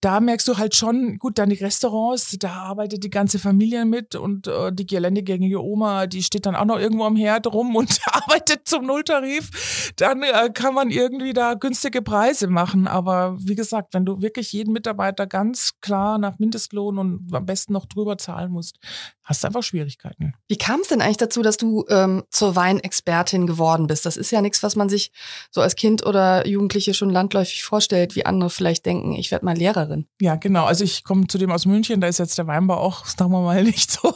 da 0.00 0.20
merkst 0.20 0.48
du 0.48 0.58
halt 0.58 0.74
schon, 0.74 1.18
gut, 1.18 1.38
dann 1.38 1.50
die 1.50 1.56
Restaurants, 1.56 2.36
da 2.38 2.52
arbeitet 2.52 3.04
die 3.04 3.10
ganze 3.10 3.38
Familie 3.38 3.84
mit 3.84 4.14
und 4.14 4.46
äh, 4.46 4.72
die 4.72 4.86
geländegängige 4.86 5.62
Oma, 5.62 6.06
die 6.06 6.22
steht 6.22 6.46
dann 6.46 6.56
auch 6.56 6.64
noch 6.64 6.78
irgendwo 6.78 7.04
am 7.04 7.16
Herd 7.16 7.46
rum 7.46 7.76
und 7.76 8.00
arbeitet 8.12 8.66
zum 8.66 8.86
Nulltarif. 8.86 9.92
Dann 9.96 10.22
äh, 10.22 10.50
kann 10.52 10.74
man 10.74 10.90
irgendwie 10.94 11.32
da 11.32 11.54
günstige 11.54 12.02
Preise 12.02 12.46
machen. 12.46 12.86
Aber 12.86 13.36
wie 13.38 13.54
gesagt, 13.54 13.94
wenn 13.94 14.04
du 14.04 14.22
wirklich 14.22 14.52
jeden 14.52 14.72
Mitarbeiter 14.72 15.26
ganz 15.26 15.72
klar 15.80 16.18
nach 16.18 16.38
Mindestlohn 16.38 16.98
und 16.98 17.34
am 17.34 17.46
besten 17.46 17.72
noch 17.72 17.86
drüber 17.86 18.18
zahlen 18.18 18.52
musst, 18.52 18.78
hast 19.24 19.42
du 19.42 19.48
einfach 19.48 19.62
Schwierigkeiten. 19.62 20.34
Wie 20.48 20.56
kam 20.56 20.80
es 20.80 20.88
denn 20.88 21.00
eigentlich 21.00 21.16
dazu, 21.16 21.42
dass 21.42 21.56
du 21.56 21.84
ähm, 21.88 22.24
zur 22.30 22.56
Weinexpertin 22.56 23.46
geworden 23.46 23.86
bist? 23.86 24.06
Das 24.06 24.16
ist 24.16 24.30
ja 24.30 24.40
nichts, 24.40 24.62
was 24.62 24.76
man 24.76 24.88
sich 24.88 25.12
so 25.50 25.60
als 25.60 25.76
Kind 25.76 26.04
oder 26.04 26.46
Jugendliche 26.46 26.94
schon 26.94 27.10
landläufig 27.10 27.64
vorstellt, 27.64 28.16
wie 28.16 28.26
andere 28.26 28.50
vielleicht 28.50 28.86
denken, 28.86 29.12
ich 29.12 29.30
werde 29.30 29.44
mal 29.44 29.56
Lehrerin. 29.56 30.06
Ja, 30.20 30.36
genau. 30.36 30.64
Also 30.64 30.84
ich 30.84 31.04
komme 31.04 31.26
zudem 31.26 31.50
aus 31.50 31.66
München, 31.66 32.00
da 32.00 32.08
ist 32.08 32.18
jetzt 32.18 32.38
der 32.38 32.46
Weinbau 32.46 32.76
auch, 32.76 33.06
sagen 33.06 33.30
wir 33.30 33.42
mal, 33.42 33.62
nicht 33.64 33.90
so 33.90 34.14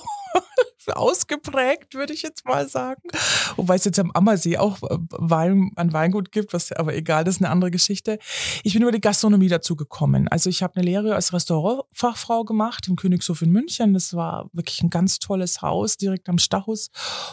ausgeprägt, 0.88 1.94
würde 1.94 2.12
ich 2.12 2.22
jetzt 2.22 2.44
mal 2.44 2.68
sagen. 2.68 3.02
Wobei 3.56 3.76
es 3.76 3.84
jetzt 3.84 3.98
am 3.98 4.10
Ammersee 4.12 4.58
auch 4.58 4.82
äh, 4.82 4.98
Wein, 5.10 5.72
ein 5.76 5.92
Weingut 5.92 6.32
gibt, 6.32 6.52
was 6.52 6.72
aber 6.72 6.94
egal, 6.94 7.24
das 7.24 7.36
ist 7.36 7.42
eine 7.42 7.50
andere 7.50 7.70
Geschichte. 7.70 8.18
Ich 8.62 8.74
bin 8.74 8.82
über 8.82 8.92
die 8.92 9.00
Gastronomie 9.00 9.48
dazu 9.48 9.76
gekommen. 9.76 10.28
Also 10.28 10.50
ich 10.50 10.62
habe 10.62 10.76
eine 10.76 10.84
Lehre 10.84 11.14
als 11.14 11.32
Restaurantfachfrau 11.32 12.44
gemacht 12.44 12.88
im 12.88 12.96
Königshof 12.96 13.42
in 13.42 13.50
München. 13.50 13.94
Das 13.94 14.14
war 14.14 14.50
wirklich 14.52 14.82
ein 14.82 14.90
ganz 14.90 15.18
tolles 15.18 15.62
Haus 15.62 15.96
direkt 15.96 16.28
am 16.28 16.38
Stachus. 16.38 16.90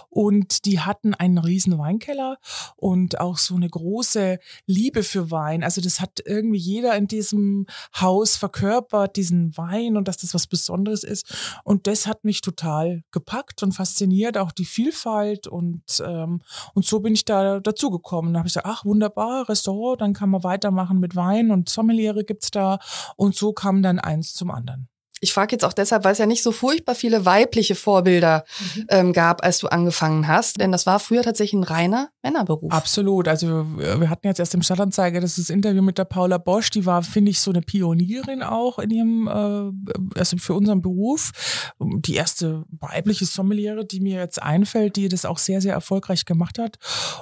Und 0.10 0.66
die 0.66 0.80
hatten 0.80 1.14
einen 1.14 1.38
riesen 1.38 1.78
Weinkeller 1.78 2.38
und 2.76 3.20
auch 3.20 3.38
so 3.38 3.56
eine 3.56 3.70
große 3.70 4.40
Liebe 4.66 5.04
für 5.04 5.32
Wein. 5.32 5.64
Also 5.64 5.82
das 5.82 6.00
hat 6.00 6.22
irgendwie 6.26 6.58
jeder 6.58 6.96
in 6.96 7.08
diesem 7.08 7.68
Haus 8.00 8.36
verkörpert, 8.36 9.16
diesen 9.16 9.56
Wein 9.58 9.98
und 9.98 10.08
dass 10.08 10.18
das 10.18 10.34
was 10.34 10.48
Besonderes 10.48 11.04
ist. 11.04 11.34
Und 11.64 11.88
das 11.88 12.08
hat 12.08 12.24
mich 12.24 12.42
total 12.42 13.04
gepackt 13.12 13.43
gepackt 13.44 13.64
und 13.64 13.74
fasziniert, 13.74 14.38
auch 14.38 14.52
die 14.52 14.66
Vielfalt 14.66 15.48
und, 15.48 15.84
ähm, 16.06 16.42
und 16.74 16.86
so 16.86 17.00
bin 17.00 17.14
ich 17.14 17.26
da 17.26 17.60
dazugekommen. 17.60 18.34
Da 18.34 18.40
habe 18.40 18.48
ich 18.48 18.54
gesagt, 18.54 18.68
ach 18.70 18.86
wunderbar, 18.86 19.50
Restaurant, 19.50 20.02
dann 20.02 20.14
kann 20.14 20.30
man 20.30 20.44
weitermachen 20.44 21.00
mit 21.00 21.16
Wein 21.16 21.52
und 21.52 21.70
Sommeliere 21.70 22.24
gibt's 22.24 22.52
da 22.52 22.80
und 23.16 23.36
so 23.36 23.54
kam 23.54 23.84
dann 23.84 24.00
eins 24.00 24.34
zum 24.34 24.52
anderen. 24.52 24.88
Ich 25.24 25.34
frage 25.34 25.54
jetzt 25.54 25.64
auch 25.64 25.72
deshalb, 25.72 26.04
weil 26.04 26.12
es 26.12 26.18
ja 26.18 26.26
nicht 26.26 26.44
so 26.44 26.52
furchtbar 26.52 26.96
viele 26.96 27.26
weibliche 27.26 27.76
Vorbilder 27.76 28.44
mhm. 28.76 28.86
ähm, 28.90 29.14
gab, 29.14 29.42
als 29.42 29.60
du 29.60 29.68
angefangen 29.68 30.28
hast. 30.28 30.60
Denn 30.60 30.72
das 30.72 30.86
war 30.86 31.00
früher 31.00 31.24
tatsächlich 31.24 31.62
ein 31.62 31.64
reiner 31.64 32.10
Männerberuf. 32.22 32.72
Absolut. 32.72 33.30
Also 33.30 33.66
wir 33.78 34.10
hatten 34.10 34.28
jetzt 34.28 34.40
erst 34.40 34.54
im 34.54 34.62
Stadtanzeiger 34.62 35.22
das, 35.22 35.38
das 35.38 35.50
Interview 35.50 35.82
mit 35.82 35.98
der 35.98 36.04
Paula 36.04 36.38
Bosch. 36.38 36.72
Die 36.72 36.86
war, 36.86 37.04
finde 37.04 37.32
ich, 37.32 37.40
so 37.40 37.52
eine 37.52 37.62
Pionierin 37.62 38.44
auch 38.44 38.80
in 38.80 38.90
ihrem, 38.90 39.28
äh, 39.28 40.20
also 40.20 40.38
für 40.38 40.56
unseren 40.56 40.82
Beruf. 40.82 41.32
Die 41.80 42.16
erste 42.16 42.66
weibliche 42.70 43.26
Sommeliere, 43.26 43.86
die 43.86 44.02
mir 44.02 44.20
jetzt 44.20 44.44
einfällt, 44.44 44.98
die 44.98 45.08
das 45.08 45.24
auch 45.24 45.38
sehr, 45.38 45.62
sehr 45.62 45.74
erfolgreich 45.74 46.26
gemacht 46.26 46.60
hat. 46.60 46.78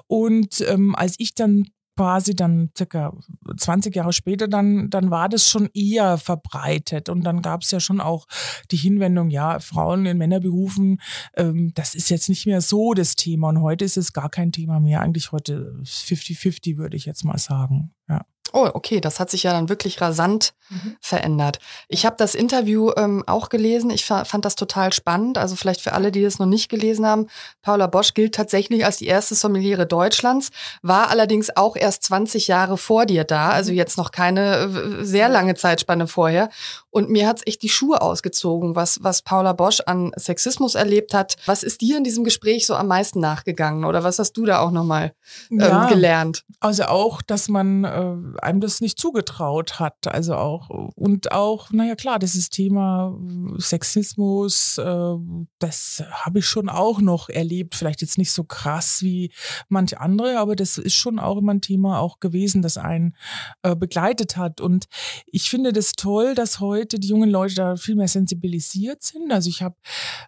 Und 0.08 0.62
ähm, 0.62 0.96
als 0.96 1.15
ich 1.20 1.36
dann 1.36 1.67
quasi 1.95 2.36
dann 2.36 2.71
circa 2.75 3.13
20 3.55 3.95
Jahre 3.95 4.13
später, 4.13 4.48
dann, 4.48 4.89
dann 4.89 5.12
war 5.12 5.29
das 5.29 5.50
schon 5.50 5.69
eher 5.74 6.17
verbreitet. 6.17 7.10
Und 7.10 7.24
dann 7.24 7.41
gab 7.41 7.62
es 7.62 7.71
ja 7.71 7.79
schon 7.79 8.01
auch 8.01 8.27
die 8.71 8.77
Hinwendung, 8.77 9.29
ja, 9.29 9.60
Frauen 9.60 10.05
in 10.05 10.17
Männerberufen, 10.17 11.00
ähm, 11.36 11.71
das 11.75 11.93
ist 11.93 12.10
jetzt 12.10 12.29
nicht 12.29 12.45
mehr 12.45 12.62
so 12.62 12.93
das 12.93 13.15
Thema. 13.15 13.50
Und 13.50 13.62
heute 13.62 13.86
ist 13.86 13.98
es 13.98 14.13
gar 14.13 14.29
kein 14.29 14.51
Thema 14.51 14.79
mehr. 14.79 15.01
Eigentlich 15.01 15.31
heute 15.31 15.75
50-50, 15.83 16.77
würde 16.77 16.98
ich 16.98 17.05
jetzt 17.05 17.24
mal 17.24 17.38
sagen. 17.38 17.93
Ja. 18.12 18.22
Oh, 18.53 18.70
okay, 18.74 19.00
das 19.00 19.22
hat 19.22 19.30
sich 19.30 19.44
ja 19.44 19.53
dann 19.53 19.70
wirklich 19.70 20.01
rasant 20.01 20.53
mhm. 20.70 20.98
verändert. 21.00 21.60
Ich 21.88 22.06
habe 22.06 22.18
das 22.18 22.36
Interview 22.36 22.91
ähm, 22.98 23.24
auch 23.25 23.48
gelesen. 23.48 23.89
Ich 23.91 24.03
fand 24.03 24.44
das 24.44 24.56
total 24.56 24.91
spannend. 24.91 25.38
Also 25.38 25.56
vielleicht 25.56 25.80
für 25.80 25.94
alle, 25.94 26.12
die 26.12 26.22
das 26.22 26.38
noch 26.38 26.48
nicht 26.48 26.68
gelesen 26.68 27.06
haben, 27.06 27.27
Paula 27.62 27.88
Bosch 27.88 28.13
gilt 28.13 28.36
tatsächlich 28.36 28.84
als 28.84 28.98
die 28.98 29.08
erste 29.08 29.36
Sommeliere 29.36 29.88
Deutschlands, 29.88 30.50
war 30.82 31.10
allerdings 31.10 31.56
auch 31.56 31.77
erst 31.77 32.03
20 32.03 32.50
Jahre 32.50 32.77
vor 32.77 33.06
dir 33.06 33.24
da, 33.24 33.51
also 33.51 33.72
mhm. 33.72 33.77
jetzt 33.77 33.98
noch 33.98 34.12
keine 34.12 34.56
äh, 34.56 35.06
sehr 35.06 35.30
lange 35.30 35.56
Zeitspanne 35.56 36.08
vorher. 36.08 36.50
Und 36.91 37.10
mir 37.10 37.27
hat's 37.27 37.41
echt 37.45 37.63
die 37.63 37.69
Schuhe 37.69 38.01
ausgezogen, 38.01 38.75
was, 38.75 39.01
was 39.01 39.21
Paula 39.21 39.53
Bosch 39.53 39.79
an 39.86 40.12
Sexismus 40.17 40.75
erlebt 40.75 41.13
hat. 41.13 41.38
Was 41.45 41.63
ist 41.63 41.79
dir 41.79 41.98
in 41.98 42.03
diesem 42.03 42.25
Gespräch 42.25 42.67
so 42.67 42.75
am 42.75 42.88
meisten 42.88 43.21
nachgegangen? 43.21 43.86
Oder 43.86 44.03
was 44.03 44.19
hast 44.19 44.33
du 44.33 44.45
da 44.45 44.60
auch 44.60 44.71
nochmal 44.71 45.13
ähm, 45.50 45.60
ja, 45.60 45.88
gelernt? 45.88 46.43
Also 46.60 46.83
auch, 46.83 47.21
dass 47.21 47.48
man 47.48 47.86
äh, 47.86 48.41
einem 48.41 48.60
das 48.60 48.81
nicht 48.81 49.00
zugetraut 49.00 49.79
hat. 49.79 50.07
Also 50.07 50.36
auch, 50.36 50.69
und 50.69 51.31
auch, 51.31 51.71
naja 51.71 51.95
klar, 51.95 52.19
dieses 52.19 52.50
Thema 52.50 53.17
Sexismus, 53.57 54.77
äh, 54.77 55.15
das 55.60 56.03
habe 56.12 56.39
ich 56.39 56.45
schon 56.45 56.67
auch 56.67 57.00
noch 57.00 57.29
erlebt. 57.29 57.75
Vielleicht 57.75 58.01
jetzt 58.01 58.17
nicht 58.17 58.33
so 58.33 58.43
krass 58.43 59.01
wie 59.01 59.31
manche 59.69 60.01
andere, 60.01 60.39
aber 60.39 60.57
das 60.57 60.77
ist 60.77 60.95
schon 60.95 61.19
auch 61.19 61.38
immer 61.38 61.53
ein 61.53 61.62
Thema 61.62 62.00
auch 62.00 62.19
gewesen, 62.19 62.62
das 62.62 62.77
einen 62.77 63.15
äh, 63.63 63.77
begleitet 63.77 64.36
hat. 64.36 64.60
Und 64.60 64.88
ich 65.25 65.50
finde 65.50 65.71
das 65.71 65.93
toll, 65.93 66.36
dass 66.36 66.60
heute 66.60 66.80
die 66.85 67.07
jungen 67.07 67.29
Leute 67.29 67.55
da 67.55 67.75
viel 67.75 67.95
mehr 67.95 68.07
sensibilisiert 68.07 69.03
sind. 69.03 69.31
Also 69.31 69.50
ich 69.50 69.61
habe 69.61 69.75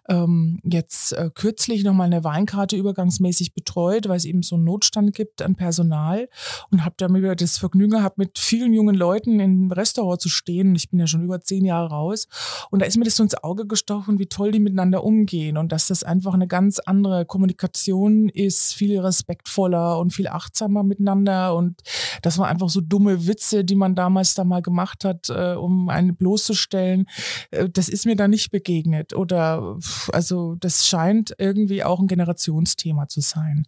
ähm, 0.08 0.58
jetzt 0.64 1.12
äh, 1.12 1.30
kürzlich 1.34 1.84
nochmal 1.84 2.06
eine 2.06 2.24
Weinkarte 2.24 2.76
übergangsmäßig 2.76 3.54
betreut, 3.54 4.08
weil 4.08 4.16
es 4.16 4.24
eben 4.24 4.42
so 4.42 4.56
einen 4.56 4.64
Notstand 4.64 5.14
gibt 5.14 5.42
an 5.42 5.56
Personal 5.56 6.28
und 6.70 6.84
habe 6.84 6.94
damit 6.98 7.40
das 7.40 7.58
Vergnügen 7.58 8.02
habe, 8.02 8.14
mit 8.18 8.38
vielen 8.38 8.72
jungen 8.72 8.94
Leuten 8.94 9.40
im 9.40 9.70
Restaurant 9.72 10.20
zu 10.20 10.28
stehen. 10.28 10.74
Ich 10.74 10.90
bin 10.90 11.00
ja 11.00 11.06
schon 11.06 11.24
über 11.24 11.40
zehn 11.40 11.64
Jahre 11.64 11.90
raus. 11.90 12.26
Und 12.70 12.80
da 12.80 12.86
ist 12.86 12.96
mir 12.96 13.04
das 13.04 13.16
so 13.16 13.22
ins 13.22 13.42
Auge 13.42 13.66
gestochen, 13.66 14.18
wie 14.18 14.26
toll 14.26 14.52
die 14.52 14.60
miteinander 14.60 15.04
umgehen 15.04 15.56
und 15.56 15.72
dass 15.72 15.88
das 15.88 16.02
einfach 16.02 16.34
eine 16.34 16.46
ganz 16.46 16.78
andere 16.78 17.24
Kommunikation 17.24 18.28
ist, 18.28 18.74
viel 18.74 18.98
respektvoller 19.00 19.98
und 19.98 20.12
viel 20.12 20.28
achtsamer 20.28 20.82
miteinander 20.82 21.54
und 21.54 21.80
dass 22.22 22.38
man 22.38 22.48
einfach 22.48 22.68
so 22.68 22.80
dumme 22.80 23.26
Witze, 23.26 23.64
die 23.64 23.74
man 23.74 23.94
damals 23.94 24.34
da 24.34 24.44
mal 24.44 24.62
gemacht 24.62 25.04
hat, 25.04 25.28
äh, 25.30 25.54
um 25.54 25.88
einen 25.88 26.16
bloßzustellen, 26.44 27.06
äh, 27.50 27.68
das 27.68 27.88
ist 27.88 28.06
mir 28.06 28.16
da 28.16 28.28
nicht 28.28 28.50
begegnet. 28.50 29.14
Oder 29.14 29.78
also 30.12 30.56
das 30.56 30.86
scheint 30.86 31.34
irgendwie 31.38 31.84
auch 31.84 32.00
ein 32.00 32.06
Generationsthema 32.06 33.08
zu 33.08 33.20
sein. 33.20 33.66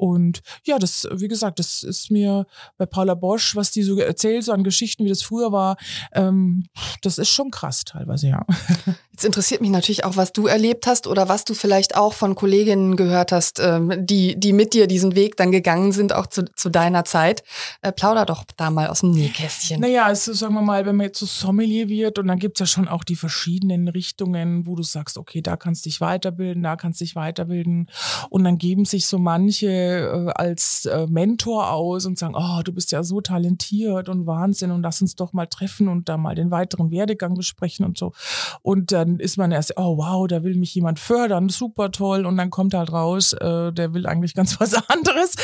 Und 0.00 0.40
ja, 0.64 0.78
das, 0.78 1.06
wie 1.12 1.28
gesagt, 1.28 1.58
das 1.58 1.82
ist 1.82 2.10
mir 2.10 2.46
bei 2.78 2.86
Paula 2.86 3.14
Bosch, 3.14 3.54
was 3.54 3.70
die 3.70 3.82
so 3.82 3.98
erzählt, 3.98 4.44
so 4.44 4.52
an 4.52 4.64
Geschichten, 4.64 5.04
wie 5.04 5.10
das 5.10 5.20
früher 5.20 5.52
war, 5.52 5.76
ähm, 6.14 6.64
das 7.02 7.18
ist 7.18 7.28
schon 7.28 7.50
krass 7.50 7.84
teilweise, 7.84 8.28
ja. 8.28 8.46
Jetzt 9.12 9.26
interessiert 9.26 9.60
mich 9.60 9.68
natürlich 9.68 10.04
auch, 10.04 10.16
was 10.16 10.32
du 10.32 10.46
erlebt 10.46 10.86
hast 10.86 11.06
oder 11.06 11.28
was 11.28 11.44
du 11.44 11.52
vielleicht 11.52 11.96
auch 11.96 12.14
von 12.14 12.34
Kolleginnen 12.34 12.96
gehört 12.96 13.30
hast, 13.30 13.60
ähm, 13.60 13.92
die, 13.98 14.40
die 14.40 14.54
mit 14.54 14.72
dir 14.72 14.86
diesen 14.86 15.14
Weg 15.14 15.36
dann 15.36 15.52
gegangen 15.52 15.92
sind, 15.92 16.14
auch 16.14 16.26
zu, 16.26 16.46
zu 16.54 16.70
deiner 16.70 17.04
Zeit. 17.04 17.42
Äh, 17.82 17.92
plauder 17.92 18.24
doch 18.24 18.44
da 18.56 18.70
mal 18.70 18.86
aus 18.86 19.00
dem 19.00 19.10
Nähkästchen. 19.10 19.82
Naja, 19.82 20.06
also 20.06 20.32
sagen 20.32 20.54
wir 20.54 20.62
mal, 20.62 20.86
wenn 20.86 20.96
man 20.96 21.08
jetzt 21.08 21.18
so 21.18 21.26
Sommelier 21.26 21.90
wird 21.90 22.09
und 22.18 22.28
dann 22.28 22.38
gibt's 22.38 22.60
ja 22.60 22.66
schon 22.66 22.88
auch 22.88 23.04
die 23.04 23.16
verschiedenen 23.16 23.88
Richtungen, 23.88 24.66
wo 24.66 24.76
du 24.76 24.82
sagst, 24.82 25.18
okay, 25.18 25.42
da 25.42 25.56
kannst 25.56 25.84
du 25.84 25.88
dich 25.88 26.00
weiterbilden, 26.00 26.62
da 26.62 26.76
kannst 26.76 27.00
du 27.00 27.04
dich 27.04 27.16
weiterbilden. 27.16 27.88
Und 28.30 28.44
dann 28.44 28.58
geben 28.58 28.84
sich 28.84 29.06
so 29.06 29.18
manche 29.18 29.68
äh, 29.68 30.32
als 30.34 30.86
äh, 30.86 31.06
Mentor 31.06 31.70
aus 31.72 32.06
und 32.06 32.18
sagen, 32.18 32.34
oh, 32.36 32.62
du 32.62 32.72
bist 32.72 32.92
ja 32.92 33.02
so 33.02 33.20
talentiert 33.20 34.08
und 34.08 34.26
Wahnsinn 34.26 34.70
und 34.70 34.82
lass 34.82 35.02
uns 35.02 35.16
doch 35.16 35.32
mal 35.32 35.46
treffen 35.46 35.88
und 35.88 36.08
da 36.08 36.16
mal 36.16 36.34
den 36.34 36.50
weiteren 36.50 36.90
Werdegang 36.90 37.34
besprechen 37.34 37.84
und 37.84 37.98
so. 37.98 38.12
Und 38.62 38.92
dann 38.92 39.18
ist 39.18 39.36
man 39.36 39.52
erst, 39.52 39.76
oh 39.76 39.96
wow, 39.96 40.26
da 40.26 40.42
will 40.42 40.56
mich 40.56 40.74
jemand 40.74 40.98
fördern, 40.98 41.48
super 41.48 41.90
toll. 41.90 42.26
Und 42.26 42.36
dann 42.36 42.50
kommt 42.50 42.74
halt 42.74 42.92
raus, 42.92 43.32
äh, 43.32 43.72
der 43.72 43.94
will 43.94 44.06
eigentlich 44.06 44.34
ganz 44.34 44.60
was 44.60 44.74
anderes. 44.88 45.34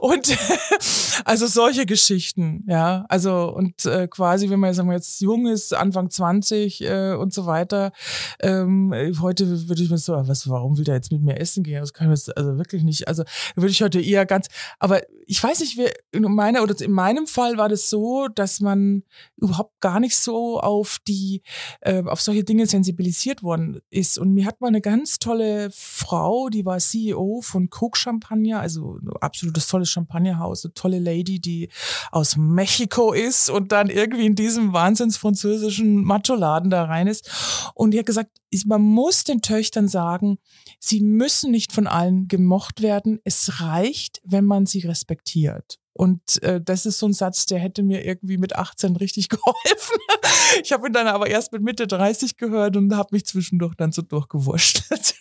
Und 0.00 0.36
also 1.24 1.46
solche 1.46 1.86
Geschichten, 1.86 2.64
ja. 2.66 3.04
Also 3.08 3.52
und 3.52 3.84
äh, 3.86 4.08
quasi, 4.08 4.50
wenn 4.50 4.60
man 4.60 4.74
sagen 4.74 4.88
wir 4.88 4.96
jetzt 4.96 5.20
jung 5.20 5.46
ist, 5.46 5.74
Anfang 5.74 6.10
20 6.16 6.82
äh, 6.82 7.14
und 7.14 7.32
so 7.32 7.46
weiter, 7.46 7.92
ähm, 8.40 8.92
heute 9.20 9.68
würde 9.68 9.82
ich 9.82 9.90
mir 9.90 9.98
so, 9.98 10.12
was, 10.14 10.48
warum 10.48 10.76
will 10.78 10.84
der 10.84 10.96
jetzt 10.96 11.12
mit 11.12 11.22
mir 11.22 11.38
essen 11.38 11.62
gehen? 11.62 11.80
Das 11.80 11.92
kann 11.92 12.08
ich 12.08 12.18
jetzt 12.18 12.36
also 12.36 12.58
wirklich 12.58 12.82
nicht. 12.82 13.08
Also 13.08 13.24
würde 13.54 13.70
ich 13.70 13.82
heute 13.82 14.00
eher 14.00 14.26
ganz, 14.26 14.48
aber 14.78 15.02
ich 15.26 15.42
weiß 15.42 15.60
nicht, 15.60 15.76
wie 15.76 15.88
in 16.12 16.22
meiner 16.22 16.62
oder 16.62 16.80
in 16.80 16.92
meinem 16.92 17.26
Fall 17.26 17.56
war 17.56 17.68
das 17.68 17.90
so, 17.90 18.28
dass 18.28 18.60
man 18.60 19.02
überhaupt 19.36 19.80
gar 19.80 20.00
nicht 20.00 20.16
so 20.16 20.60
auf 20.60 20.98
die, 21.06 21.42
äh, 21.80 22.02
auf 22.04 22.20
solche 22.20 22.44
Dinge 22.44 22.66
sensibilisiert 22.66 23.42
worden 23.42 23.80
ist. 23.90 24.18
Und 24.18 24.32
mir 24.32 24.46
hat 24.46 24.60
mal 24.60 24.68
eine 24.68 24.80
ganz 24.80 25.18
tolle 25.18 25.70
Frau, 25.72 26.48
die 26.48 26.64
war 26.64 26.78
CEO 26.78 27.40
von 27.42 27.70
Coke 27.70 27.98
Champagner, 27.98 28.60
also 28.60 28.98
ein 28.98 29.10
absolutes 29.20 29.66
tolles 29.66 29.90
Champagnerhaus, 29.90 30.64
eine 30.64 30.74
tolle 30.74 30.98
Lady, 30.98 31.40
die 31.40 31.68
aus 32.12 32.36
Mexiko 32.36 33.12
ist 33.12 33.50
und 33.50 33.72
dann 33.72 33.90
irgendwie 33.90 34.26
in 34.26 34.34
diesem 34.34 34.72
wahnsinns 34.72 35.16
französischen 35.16 36.04
Macho-Laden 36.06 36.70
da 36.70 36.84
rein 36.84 37.06
ist. 37.06 37.30
Und 37.74 37.90
die 37.92 37.98
hat 37.98 38.06
gesagt, 38.06 38.30
man 38.64 38.82
muss 38.82 39.24
den 39.24 39.42
Töchtern 39.42 39.88
sagen, 39.88 40.38
sie 40.78 41.00
müssen 41.00 41.50
nicht 41.50 41.72
von 41.72 41.86
allen 41.86 42.28
gemocht 42.28 42.82
werden. 42.82 43.20
Es 43.24 43.60
reicht, 43.60 44.20
wenn 44.24 44.44
man 44.44 44.66
sie 44.66 44.80
respektiert. 44.80 45.78
Und 45.92 46.42
äh, 46.42 46.60
das 46.60 46.84
ist 46.84 46.98
so 46.98 47.06
ein 47.06 47.14
Satz, 47.14 47.46
der 47.46 47.58
hätte 47.58 47.82
mir 47.82 48.04
irgendwie 48.04 48.36
mit 48.36 48.54
18 48.54 48.96
richtig 48.96 49.28
geholfen. 49.30 49.98
ich 50.62 50.72
habe 50.72 50.86
ihn 50.86 50.92
dann 50.92 51.06
aber 51.06 51.28
erst 51.28 51.52
mit 51.52 51.62
Mitte 51.62 51.86
30 51.86 52.36
gehört 52.36 52.76
und 52.76 52.94
habe 52.94 53.08
mich 53.12 53.26
zwischendurch 53.26 53.74
dann 53.74 53.92
so 53.92 54.02
durchgewurschtelt. 54.02 55.14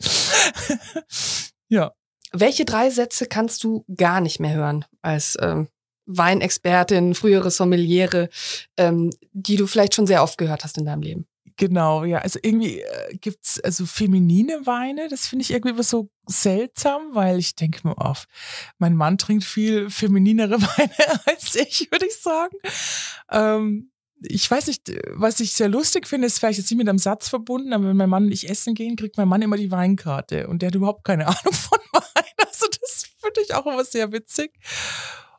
ja. 1.68 1.92
Welche 2.32 2.66
drei 2.66 2.90
Sätze 2.90 3.26
kannst 3.26 3.64
du 3.64 3.84
gar 3.96 4.20
nicht 4.20 4.38
mehr 4.38 4.54
hören 4.54 4.84
als 5.00 5.36
ähm, 5.40 5.68
Weinexpertin, 6.08 7.14
frühere 7.14 7.50
Sommeliere, 7.50 8.28
ähm, 8.76 9.10
die 9.32 9.56
du 9.56 9.66
vielleicht 9.66 9.94
schon 9.94 10.06
sehr 10.06 10.22
oft 10.22 10.38
gehört 10.38 10.64
hast 10.64 10.78
in 10.78 10.86
deinem 10.86 11.02
Leben? 11.02 11.26
Genau, 11.58 12.04
ja. 12.04 12.18
Also 12.18 12.38
irgendwie 12.40 12.80
äh, 12.80 13.16
gibt's 13.16 13.60
also 13.60 13.84
feminine 13.84 14.64
Weine, 14.64 15.08
das 15.08 15.26
finde 15.26 15.42
ich 15.42 15.50
irgendwie 15.50 15.82
so 15.82 16.08
seltsam, 16.26 17.14
weil 17.14 17.38
ich 17.38 17.56
denke 17.56 17.86
mir 17.86 17.98
auf, 17.98 18.26
mein 18.78 18.94
Mann 18.94 19.18
trinkt 19.18 19.44
viel 19.44 19.90
femininere 19.90 20.62
Weine 20.62 21.20
als 21.26 21.56
ich, 21.56 21.88
würde 21.90 22.06
ich 22.06 22.16
sagen. 22.16 22.56
Ähm, 23.30 23.90
ich 24.22 24.50
weiß 24.50 24.68
nicht, 24.68 24.92
was 25.12 25.40
ich 25.40 25.52
sehr 25.52 25.68
lustig 25.68 26.06
finde, 26.06 26.26
ist 26.26 26.38
vielleicht 26.38 26.58
jetzt 26.58 26.70
nicht 26.70 26.78
mit 26.78 26.88
einem 26.88 26.98
Satz 26.98 27.28
verbunden, 27.28 27.72
aber 27.72 27.88
wenn 27.88 27.96
mein 27.96 28.10
Mann 28.10 28.24
und 28.24 28.32
ich 28.32 28.48
essen 28.48 28.74
gehen, 28.74 28.96
kriegt 28.96 29.16
mein 29.16 29.28
Mann 29.28 29.42
immer 29.42 29.56
die 29.56 29.70
Weinkarte 29.70 30.48
und 30.48 30.62
der 30.62 30.68
hat 30.68 30.74
überhaupt 30.76 31.04
keine 31.04 31.26
Ahnung 31.26 31.52
von 31.52 31.78
Wein. 31.92 32.24
Also 32.38 32.66
das 32.80 33.06
finde 33.20 33.40
ich 33.42 33.54
auch 33.54 33.66
immer 33.66 33.84
sehr 33.84 34.12
witzig. 34.12 34.52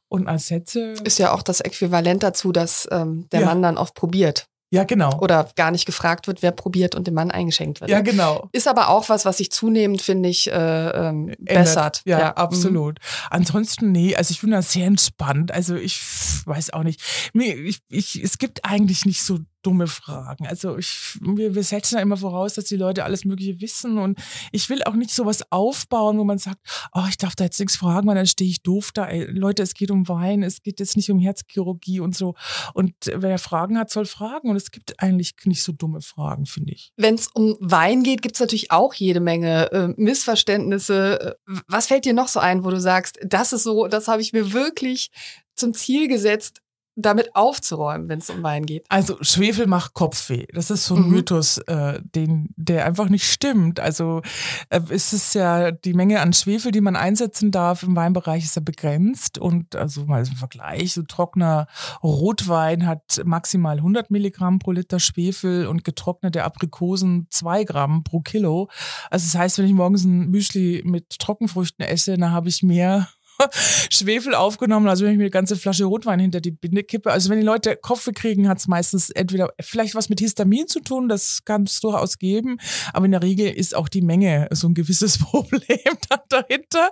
Und 0.10 0.28
als 0.28 0.48
Sätze. 0.48 0.94
Ist 1.04 1.20
ja 1.20 1.32
auch 1.34 1.44
das 1.44 1.62
Äquivalent 1.62 2.24
dazu, 2.24 2.52
dass 2.52 2.88
ähm, 2.92 3.28
der 3.32 3.42
ja. 3.42 3.46
Mann 3.46 3.62
dann 3.62 3.78
oft 3.78 3.94
probiert. 3.94 4.48
Ja, 4.72 4.84
genau. 4.84 5.18
Oder 5.20 5.50
gar 5.56 5.72
nicht 5.72 5.88
gefragt 5.88 6.28
wird, 6.28 6.44
wer 6.44 6.52
probiert 6.52 6.94
und 6.94 7.08
dem 7.08 7.16
Mann 7.16 7.32
eingeschenkt 7.32 7.82
wird. 7.82 7.90
Ja, 7.90 8.02
genau. 8.02 8.50
Ist 8.52 8.68
aber 8.68 8.90
auch 8.90 9.10
was, 9.10 9.26
was 9.26 9.38
sich 9.38 9.52
zunehmend, 9.52 10.02
finde 10.02 10.30
ich, 10.30 10.52
äh, 10.52 10.90
ähm, 10.90 11.34
bessert. 11.40 12.02
Ja, 12.06 12.20
ja, 12.20 12.34
absolut. 12.34 13.00
Mhm. 13.00 13.28
Ansonsten, 13.32 13.92
nee, 13.92 14.16
also 14.16 14.32
ich 14.32 14.42
bin 14.42 14.52
da 14.52 14.62
sehr 14.62 14.86
entspannt. 14.86 15.52
Also 15.52 15.76
ich 15.76 16.00
weiß 16.46 16.74
auch 16.74 16.84
nicht. 16.84 17.02
Ich, 17.34 17.80
ich, 17.90 18.24
es 18.24 18.38
gibt 18.38 18.64
eigentlich 18.64 19.06
nicht 19.06 19.24
so 19.24 19.40
dumme 19.62 19.88
Fragen. 19.88 20.48
Also 20.48 20.78
ich, 20.78 21.18
wir, 21.22 21.56
wir 21.56 21.64
setzen 21.64 21.96
ja 21.96 22.02
immer 22.02 22.18
voraus, 22.18 22.54
dass 22.54 22.66
die 22.66 22.76
Leute 22.76 23.04
alles 23.04 23.26
Mögliche 23.26 23.60
wissen 23.62 23.98
und 23.98 24.20
ich 24.52 24.70
will 24.70 24.84
auch 24.84 24.94
nicht 24.94 25.12
sowas 25.12 25.44
aufbauen, 25.52 26.18
wo 26.18 26.24
man 26.24 26.38
sagt, 26.38 26.60
oh, 26.94 27.04
ich 27.10 27.18
darf 27.18 27.36
da 27.36 27.46
jetzt 27.46 27.60
nichts 27.60 27.76
fragen, 27.76 28.08
weil 28.08 28.16
dann 28.16 28.28
stehe 28.28 28.50
ich 28.50 28.64
doof 28.64 28.92
da. 28.94 29.06
Ey, 29.06 29.26
Leute, 29.26 29.64
es 29.64 29.74
geht 29.74 29.92
um 29.92 30.08
Wein, 30.08 30.44
es 30.44 30.62
geht 30.62 30.80
jetzt 30.80 30.96
nicht 30.96 31.12
um 31.12 31.20
Herzchirurgie 31.20 32.00
und 32.00 32.16
so. 32.16 32.36
Und 32.74 32.94
wer 33.06 33.38
Fragen 33.38 33.78
hat, 33.78 33.90
soll 33.90 34.06
fragen. 34.06 34.50
Und 34.50 34.56
es 34.56 34.72
gibt 34.72 35.02
eigentlich 35.02 35.34
nicht 35.46 35.64
so 35.64 35.72
dumme 35.72 36.02
Fragen, 36.02 36.46
finde 36.46 36.74
ich. 36.74 36.92
Wenn 36.98 37.16
es 37.16 37.28
um 37.28 37.56
Wein 37.60 38.04
geht, 38.04 38.22
gibt 38.22 38.36
es 38.36 38.42
natürlich 38.42 38.72
auch 38.72 38.94
jede 38.94 39.20
Menge 39.20 39.72
äh, 39.72 39.88
Missverständnisse. 39.98 41.38
Was 41.68 41.88
fällt 41.88 42.06
dir 42.06 42.14
noch 42.14 42.28
so 42.28 42.40
ein, 42.40 42.64
wo 42.64 42.70
du 42.70 42.80
sagst, 42.80 43.20
das 43.24 43.54
ist 43.54 43.64
so, 43.64 43.88
das 43.88 44.08
habe 44.08 44.22
ich 44.22 44.34
mir 44.34 44.54
wirklich 44.54 45.12
zum 45.56 45.74
Ziel 45.74 46.08
gesetzt, 46.08 46.62
damit 47.02 47.36
aufzuräumen, 47.36 48.10
wenn 48.10 48.20
es 48.20 48.30
um 48.30 48.44
Wein 48.44 48.66
geht? 48.66 48.86
Also 48.90 49.18
Schwefel 49.22 49.68
macht 49.68 49.94
Kopfweh. 49.94 50.46
Das 50.54 50.70
ist 50.70 50.86
so 50.86 50.96
ein 50.96 51.04
mhm. 51.04 51.10
Mythos, 51.10 51.58
äh, 51.60 52.00
den, 52.16 52.50
der 52.56 52.86
einfach 52.86 53.10
nicht 53.10 53.26
stimmt. 53.26 53.80
Also 53.80 54.22
äh, 54.70 54.82
es 54.90 55.14
ist 55.14 55.36
ja 55.36 55.72
die 55.72 55.94
Menge 55.94 56.22
an 56.22 56.34
Schwefel, 56.34 56.72
die 56.72 56.82
man 56.82 56.96
einsetzen 56.96 57.52
darf 57.52 57.84
im 57.84 57.96
Weinbereich, 57.96 58.44
ist 58.44 58.56
ja 58.56 58.62
begrenzt. 58.62 59.38
Und 59.38 59.76
also 59.76 60.06
mal 60.06 60.26
im 60.26 60.36
Vergleich, 60.36 60.94
so 60.94 61.04
trockener 61.04 61.68
Rotwein 62.04 62.86
hat 62.86 63.22
maximal 63.26 63.78
100 63.78 64.12
Milligramm 64.12 64.60
pro 64.60 64.72
Liter 64.72 65.00
Schwefel 65.00 65.68
und 65.68 65.84
getrocknete 65.84 66.44
Aprikosen 66.44 67.28
zwei 67.30 67.64
Gramm 67.64 68.04
pro 68.04 68.22
Kilo. 68.22 68.70
Also 69.10 69.26
das 69.26 69.36
heißt, 69.36 69.58
wenn 69.58 69.66
ich 69.66 69.74
morgens 69.74 70.04
ein 70.04 70.30
Müsli 70.30 70.82
mit 70.86 71.20
Trockenfrüchten 71.20 71.86
esse, 71.86 72.18
dann 72.18 72.32
habe 72.32 72.50
ich 72.50 72.64
mehr 72.64 73.08
Schwefel 73.90 74.36
aufgenommen, 74.36 74.88
also 74.88 75.06
wenn 75.06 75.14
ich 75.14 75.18
mir 75.18 75.26
eine 75.26 75.32
ganze 75.32 75.56
Flasche 75.56 75.86
Rotwein 75.86 76.20
hinter 76.20 76.42
die 76.42 76.52
Binde 76.52 76.84
kippe. 76.84 77.12
Also 77.12 77.30
wenn 77.30 77.40
die 77.40 77.46
Leute 77.46 77.76
Kopfweh 77.76 78.12
kriegen, 78.12 78.48
hat 78.48 78.60
es 78.60 78.68
meistens 78.68 79.10
entweder 79.10 79.50
vielleicht 79.62 79.96
was 79.96 80.10
mit 80.10 80.20
Histamin 80.20 80.68
zu 80.68 80.80
tun, 80.80 81.10
das 81.10 81.44
kann 81.46 81.64
es 81.64 81.80
durchaus 81.80 82.18
geben, 82.18 82.58
aber 82.94 83.06
in 83.06 83.12
der 83.12 83.24
Regel 83.24 83.50
ist 83.50 83.76
auch 83.76 83.90
die 83.90 84.02
Menge 84.02 84.48
so 84.52 84.68
ein 84.68 84.74
gewisses 84.74 85.18
Problem 85.20 85.80
dann 86.10 86.20
dahinter. 86.30 86.92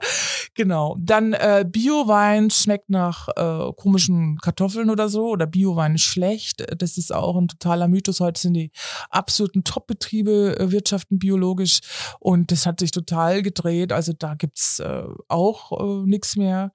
Genau. 0.53 0.95
Dann 0.99 1.33
äh, 1.33 1.65
Biowein 1.67 2.49
schmeckt 2.49 2.89
nach 2.89 3.27
äh, 3.35 3.71
komischen 3.75 4.37
Kartoffeln 4.37 4.89
oder 4.89 5.09
so 5.09 5.27
oder 5.29 5.47
Biowein 5.47 5.95
ist 5.95 6.03
schlecht. 6.03 6.65
Das 6.81 6.97
ist 6.97 7.13
auch 7.13 7.37
ein 7.37 7.47
totaler 7.47 7.87
Mythos. 7.87 8.19
Heute 8.19 8.41
sind 8.41 8.53
die 8.53 8.71
absoluten 9.09 9.63
Top-Betriebe 9.63 10.57
äh, 10.59 10.71
wirtschaften 10.71 11.19
biologisch 11.19 11.79
und 12.19 12.51
das 12.51 12.65
hat 12.65 12.79
sich 12.79 12.91
total 12.91 13.41
gedreht. 13.41 13.91
Also 13.91 14.13
da 14.13 14.35
gibt's 14.35 14.79
äh, 14.79 15.03
auch 15.27 15.71
äh, 15.71 16.07
nichts 16.07 16.36
mehr, 16.37 16.71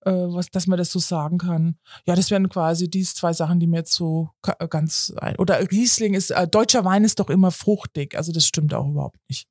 äh, 0.00 0.10
was, 0.10 0.50
dass 0.50 0.66
man 0.66 0.78
das 0.78 0.90
so 0.90 0.98
sagen 0.98 1.38
kann. 1.38 1.78
Ja, 2.06 2.14
das 2.14 2.30
wären 2.30 2.48
quasi 2.48 2.88
die 2.88 3.04
zwei 3.04 3.32
Sachen, 3.32 3.60
die 3.60 3.66
mir 3.66 3.78
jetzt 3.78 3.92
so 3.92 4.30
äh, 4.46 4.68
ganz 4.68 5.12
ein. 5.16 5.36
Oder 5.36 5.60
Riesling 5.70 6.14
ist, 6.14 6.30
äh, 6.30 6.46
deutscher 6.46 6.84
Wein 6.84 7.04
ist 7.04 7.20
doch 7.20 7.30
immer 7.30 7.50
fruchtig. 7.50 8.16
Also 8.16 8.32
das 8.32 8.46
stimmt 8.46 8.74
auch 8.74 8.88
überhaupt 8.88 9.18
nicht. 9.28 9.48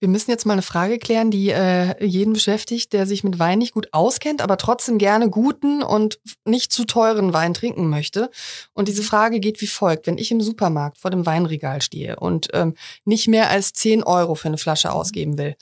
Wir 0.00 0.08
müssen 0.08 0.30
jetzt 0.30 0.46
mal 0.46 0.52
eine 0.52 0.62
Frage 0.62 0.98
klären, 0.98 1.30
die 1.30 1.50
äh, 1.50 2.04
jeden 2.04 2.32
beschäftigt, 2.32 2.92
der 2.92 3.06
sich 3.06 3.24
mit 3.24 3.38
Wein 3.38 3.58
nicht 3.58 3.74
gut 3.74 3.88
auskennt, 3.92 4.40
aber 4.40 4.56
trotzdem 4.56 4.98
gerne 4.98 5.28
guten 5.28 5.82
und 5.82 6.20
nicht 6.44 6.72
zu 6.72 6.84
teuren 6.84 7.32
Wein 7.32 7.52
trinken 7.52 7.88
möchte. 7.88 8.30
Und 8.74 8.86
diese 8.86 9.02
Frage 9.02 9.40
geht 9.40 9.60
wie 9.60 9.66
folgt. 9.66 10.06
Wenn 10.06 10.18
ich 10.18 10.30
im 10.30 10.40
Supermarkt 10.40 10.98
vor 10.98 11.10
dem 11.10 11.26
Weinregal 11.26 11.82
stehe 11.82 12.16
und 12.16 12.48
ähm, 12.52 12.74
nicht 13.04 13.26
mehr 13.26 13.50
als 13.50 13.72
10 13.72 14.04
Euro 14.04 14.36
für 14.36 14.48
eine 14.48 14.58
Flasche 14.58 14.92
ausgeben 14.92 15.36
will, 15.36 15.56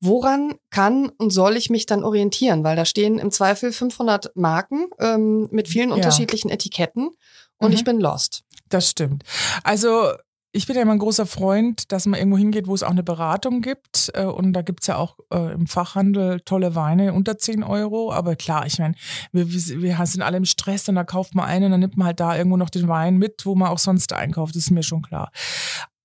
woran 0.00 0.54
kann 0.70 1.08
und 1.18 1.30
soll 1.30 1.56
ich 1.56 1.68
mich 1.68 1.86
dann 1.86 2.04
orientieren? 2.04 2.62
Weil 2.62 2.76
da 2.76 2.84
stehen 2.84 3.18
im 3.18 3.32
Zweifel 3.32 3.72
500 3.72 4.36
Marken 4.36 4.86
ähm, 5.00 5.48
mit 5.50 5.68
vielen 5.68 5.88
ja. 5.88 5.96
unterschiedlichen 5.96 6.50
Etiketten 6.50 7.10
und 7.58 7.70
mhm. 7.70 7.74
ich 7.74 7.84
bin 7.84 8.00
lost. 8.00 8.44
Das 8.68 8.88
stimmt. 8.88 9.24
Also 9.64 10.12
ich 10.52 10.66
bin 10.66 10.74
ja 10.74 10.82
immer 10.82 10.92
ein 10.92 10.98
großer 10.98 11.26
Freund, 11.26 11.92
dass 11.92 12.06
man 12.06 12.18
irgendwo 12.18 12.36
hingeht, 12.36 12.66
wo 12.66 12.74
es 12.74 12.82
auch 12.82 12.90
eine 12.90 13.04
Beratung 13.04 13.60
gibt. 13.60 14.10
Äh, 14.14 14.24
und 14.24 14.52
da 14.52 14.62
gibt's 14.62 14.86
ja 14.88 14.96
auch 14.96 15.18
äh, 15.32 15.52
im 15.52 15.66
Fachhandel 15.66 16.40
tolle 16.40 16.74
Weine 16.74 17.12
unter 17.12 17.38
10 17.38 17.62
Euro. 17.62 18.12
Aber 18.12 18.34
klar, 18.36 18.66
ich 18.66 18.78
meine, 18.78 18.94
wir, 19.32 19.48
wir 19.52 20.06
sind 20.06 20.22
alle 20.22 20.36
im 20.36 20.44
Stress 20.44 20.88
und 20.88 20.96
da 20.96 21.04
kauft 21.04 21.34
man 21.34 21.46
einen 21.46 21.66
und 21.66 21.70
dann 21.72 21.80
nimmt 21.80 21.96
man 21.96 22.08
halt 22.08 22.20
da 22.20 22.36
irgendwo 22.36 22.56
noch 22.56 22.70
den 22.70 22.88
Wein 22.88 23.16
mit, 23.16 23.46
wo 23.46 23.54
man 23.54 23.68
auch 23.68 23.78
sonst 23.78 24.12
einkauft. 24.12 24.56
Das 24.56 24.64
ist 24.64 24.70
mir 24.70 24.82
schon 24.82 25.02
klar. 25.02 25.30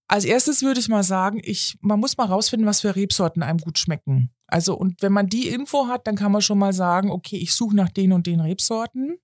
Als 0.08 0.26
erstes 0.26 0.62
würde 0.62 0.80
ich 0.80 0.90
mal 0.90 1.04
sagen, 1.04 1.42
ich, 1.44 1.78
man 1.82 2.00
muss 2.00 2.18
mal 2.18 2.26
rausfinden, 2.26 2.68
was 2.68 2.82
für 2.82 2.96
Rebsorten 2.96 3.42
einem 3.42 3.58
gut 3.58 3.80
schmecken. 3.80 4.30
Also, 4.46 4.78
und 4.78 5.02
wenn 5.02 5.12
man 5.12 5.28
die 5.28 5.48
Info 5.48 5.88
hat, 5.88 6.06
dann 6.06 6.16
kann 6.16 6.32
man 6.32 6.44
schon 6.44 6.60
mal 6.60 6.74
sagen, 6.74 7.10
okay, 7.10 7.38
ich 7.38 7.56
suche 7.56 7.76
nach 7.76 7.90
den 7.90 8.14
und 8.14 8.28
den 8.28 8.40
Rebsorten. 8.40 9.18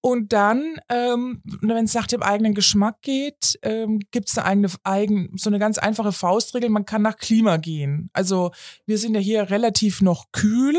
Und 0.00 0.32
dann, 0.32 0.76
ähm, 0.88 1.42
wenn 1.60 1.84
es 1.84 1.94
nach 1.94 2.06
dem 2.06 2.22
eigenen 2.22 2.54
Geschmack 2.54 3.02
geht, 3.02 3.58
ähm, 3.62 4.00
gibt 4.10 4.28
es 4.28 4.38
eine 4.38 4.46
eigene, 4.46 4.68
eigen, 4.84 5.32
so 5.36 5.50
eine 5.50 5.58
ganz 5.58 5.78
einfache 5.78 6.12
Faustregel. 6.12 6.70
Man 6.70 6.84
kann 6.84 7.02
nach 7.02 7.16
Klima 7.16 7.56
gehen. 7.56 8.08
Also 8.12 8.52
wir 8.86 8.98
sind 8.98 9.14
ja 9.14 9.20
hier 9.20 9.50
relativ 9.50 10.00
noch 10.00 10.30
kühl 10.30 10.76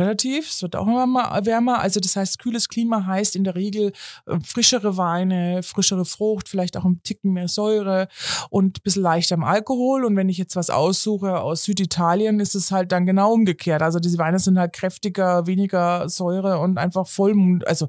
relativ. 0.00 0.48
Es 0.48 0.62
wird 0.62 0.76
auch 0.76 0.86
immer 0.86 1.40
wärmer. 1.44 1.80
Also 1.80 2.00
das 2.00 2.16
heißt, 2.16 2.38
kühles 2.38 2.68
Klima 2.68 3.06
heißt 3.06 3.36
in 3.36 3.44
der 3.44 3.54
Regel 3.54 3.92
äh, 4.26 4.38
frischere 4.44 4.96
Weine, 4.96 5.62
frischere 5.62 6.04
Frucht, 6.04 6.48
vielleicht 6.48 6.76
auch 6.76 6.84
ein 6.84 7.00
Ticken 7.02 7.32
mehr 7.32 7.48
Säure 7.48 8.08
und 8.50 8.78
ein 8.78 8.82
bisschen 8.82 9.02
leichter 9.02 9.34
am 9.34 9.44
Alkohol. 9.44 10.04
Und 10.04 10.16
wenn 10.16 10.28
ich 10.28 10.38
jetzt 10.38 10.56
was 10.56 10.70
aussuche 10.70 11.40
aus 11.40 11.64
Süditalien, 11.64 12.40
ist 12.40 12.54
es 12.54 12.70
halt 12.70 12.92
dann 12.92 13.06
genau 13.06 13.32
umgekehrt. 13.32 13.82
Also 13.82 13.98
diese 13.98 14.18
Weine 14.18 14.38
sind 14.38 14.58
halt 14.58 14.72
kräftiger, 14.72 15.46
weniger 15.46 16.08
Säure 16.08 16.58
und 16.58 16.78
einfach 16.78 17.06
vollmund, 17.06 17.66
also 17.66 17.88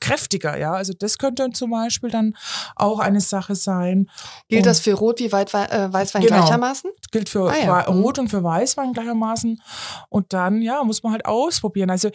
kräftiger, 0.00 0.56
ja. 0.58 0.72
Also 0.72 0.92
das 0.98 1.18
könnte 1.18 1.50
zum 1.52 1.70
Beispiel 1.70 2.10
dann 2.10 2.34
auch 2.76 2.98
eine 2.98 3.20
Sache 3.20 3.54
sein. 3.54 4.08
Gilt 4.48 4.62
und 4.62 4.66
das 4.66 4.80
für 4.80 4.94
Rot 4.94 5.20
wie 5.20 5.32
Weit, 5.32 5.52
äh, 5.54 5.92
Weißwein 5.92 6.22
genau, 6.22 6.38
gleichermaßen? 6.38 6.90
Gilt 7.10 7.28
für 7.28 7.50
ah, 7.50 7.56
ja. 7.56 7.80
Rot 7.82 8.18
und 8.18 8.28
für 8.28 8.42
Weißwein 8.42 8.92
gleichermaßen. 8.92 9.60
Und 10.08 10.32
dann, 10.32 10.62
ja, 10.62 10.82
muss 10.84 11.02
man 11.02 11.12
halt 11.12 11.26
ausprobieren. 11.34 11.90
Also 11.90 12.10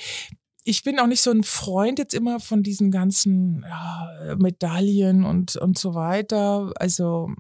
ich 0.64 0.84
bin 0.84 1.00
auch 1.00 1.08
nicht 1.08 1.22
so 1.22 1.32
ein 1.32 1.44
Freund 1.44 2.00
jetzt 2.00 2.14
immer 2.14 2.40
von 2.40 2.64
diesen 2.64 2.92
ganzen 2.92 3.66
ja, 3.68 4.36
Medaillen 4.38 5.24
und, 5.24 5.56
und 5.56 5.78
so 5.78 5.96
weiter. 5.96 6.72
Also 6.76 7.32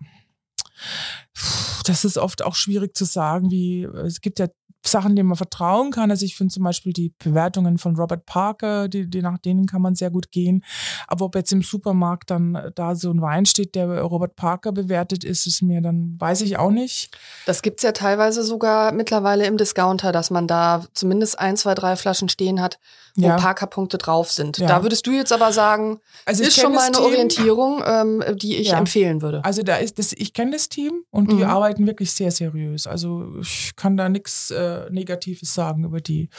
das 1.85 2.05
ist 2.05 2.17
oft 2.17 2.43
auch 2.43 2.55
schwierig 2.55 2.95
zu 2.95 3.05
sagen, 3.05 3.51
wie 3.51 3.83
es 3.83 4.21
gibt 4.21 4.39
ja 4.39 4.47
Sachen, 4.85 5.15
denen 5.15 5.29
man 5.29 5.37
vertrauen 5.37 5.91
kann. 5.91 6.09
Also 6.09 6.25
ich 6.25 6.35
finde 6.35 6.53
zum 6.53 6.63
Beispiel 6.63 6.93
die 6.93 7.13
Bewertungen 7.19 7.77
von 7.77 7.95
Robert 7.95 8.25
Parker, 8.25 8.87
die, 8.87 9.09
die 9.09 9.21
nach 9.21 9.37
denen 9.37 9.65
kann 9.65 9.81
man 9.81 9.95
sehr 9.95 10.09
gut 10.09 10.31
gehen. 10.31 10.63
Aber 11.07 11.25
ob 11.25 11.35
jetzt 11.35 11.51
im 11.51 11.61
Supermarkt 11.61 12.31
dann 12.31 12.71
da 12.75 12.95
so 12.95 13.11
ein 13.11 13.21
Wein 13.21 13.45
steht, 13.45 13.75
der 13.75 14.01
Robert 14.01 14.35
Parker 14.35 14.71
bewertet 14.71 15.23
ist, 15.23 15.45
ist 15.45 15.61
mir 15.61 15.81
dann, 15.81 16.15
weiß 16.19 16.41
ich 16.41 16.57
auch 16.57 16.71
nicht. 16.71 17.17
Das 17.45 17.61
gibt's 17.61 17.83
ja 17.83 17.91
teilweise 17.91 18.43
sogar 18.43 18.91
mittlerweile 18.91 19.45
im 19.45 19.57
Discounter, 19.57 20.11
dass 20.11 20.31
man 20.31 20.47
da 20.47 20.85
zumindest 20.93 21.39
ein, 21.39 21.57
zwei, 21.57 21.75
drei 21.75 21.95
Flaschen 21.95 22.29
stehen 22.29 22.61
hat, 22.61 22.79
wo 23.15 23.27
ja. 23.27 23.35
Parker-Punkte 23.37 23.97
drauf 23.97 24.31
sind. 24.31 24.57
Ja. 24.59 24.67
Da 24.67 24.83
würdest 24.83 25.05
du 25.07 25.11
jetzt 25.11 25.33
aber 25.33 25.51
sagen, 25.51 25.99
also 26.25 26.43
ist 26.43 26.59
schon 26.59 26.73
mal 26.73 26.85
eine 26.85 26.93
Team, 26.93 27.03
Orientierung, 27.03 27.83
ähm, 27.85 28.23
die 28.35 28.57
ich 28.57 28.69
ja. 28.69 28.77
empfehlen 28.77 29.21
würde. 29.21 29.43
Also 29.43 29.63
da 29.63 29.77
ist 29.77 29.99
das, 29.99 30.13
ich 30.13 30.33
kenne 30.33 30.51
das 30.51 30.69
Team 30.69 31.03
und 31.11 31.31
die 31.31 31.35
mhm. 31.35 31.43
arbeiten 31.43 31.87
wirklich 31.87 32.11
sehr 32.11 32.31
seriös. 32.31 32.87
Also 32.87 33.39
ich 33.41 33.75
kann 33.75 33.97
da 33.97 34.09
nichts 34.09 34.51
äh, 34.51 34.68
Negatives 34.91 35.53
sagen 35.53 35.83
über 35.83 36.01
die. 36.01 36.29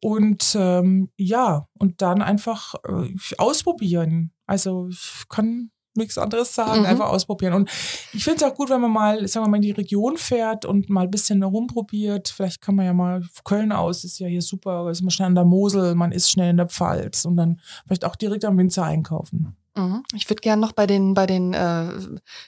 Und 0.00 0.56
ähm, 0.58 1.10
ja, 1.16 1.68
und 1.74 2.02
dann 2.02 2.22
einfach 2.22 2.74
äh, 2.86 3.14
ausprobieren. 3.38 4.32
Also 4.46 4.88
ich 4.88 5.24
kann 5.28 5.70
nichts 5.96 6.18
anderes 6.18 6.54
sagen, 6.54 6.80
mhm. 6.80 6.86
einfach 6.86 7.08
ausprobieren. 7.08 7.54
Und 7.54 7.70
ich 8.12 8.22
finde 8.22 8.44
es 8.44 8.50
auch 8.50 8.54
gut, 8.54 8.70
wenn 8.70 8.80
man 8.80 8.90
mal, 8.90 9.26
sagen 9.26 9.46
wir 9.46 9.50
mal, 9.50 9.56
in 9.56 9.62
die 9.62 9.70
Region 9.72 10.16
fährt 10.16 10.64
und 10.64 10.88
mal 10.90 11.04
ein 11.04 11.10
bisschen 11.10 11.40
herumprobiert. 11.40 12.28
Vielleicht 12.28 12.60
kann 12.60 12.76
man 12.76 12.86
ja 12.86 12.92
mal, 12.92 13.22
Köln 13.44 13.72
aus 13.72 14.04
ist 14.04 14.18
ja 14.18 14.26
hier 14.26 14.42
super, 14.42 14.90
ist 14.90 15.02
man 15.02 15.10
schnell 15.10 15.28
an 15.28 15.34
der 15.34 15.44
Mosel, 15.44 15.94
man 15.94 16.12
ist 16.12 16.30
schnell 16.30 16.50
in 16.50 16.58
der 16.58 16.68
Pfalz 16.68 17.24
und 17.24 17.36
dann 17.36 17.60
vielleicht 17.86 18.04
auch 18.04 18.16
direkt 18.16 18.44
am 18.44 18.58
Winzer 18.58 18.84
einkaufen. 18.84 19.56
Mhm. 19.76 20.02
Ich 20.14 20.28
würde 20.28 20.40
gerne 20.40 20.60
noch 20.60 20.72
bei 20.72 20.86
den, 20.86 21.14
bei 21.14 21.26
den 21.26 21.52
äh, 21.52 21.88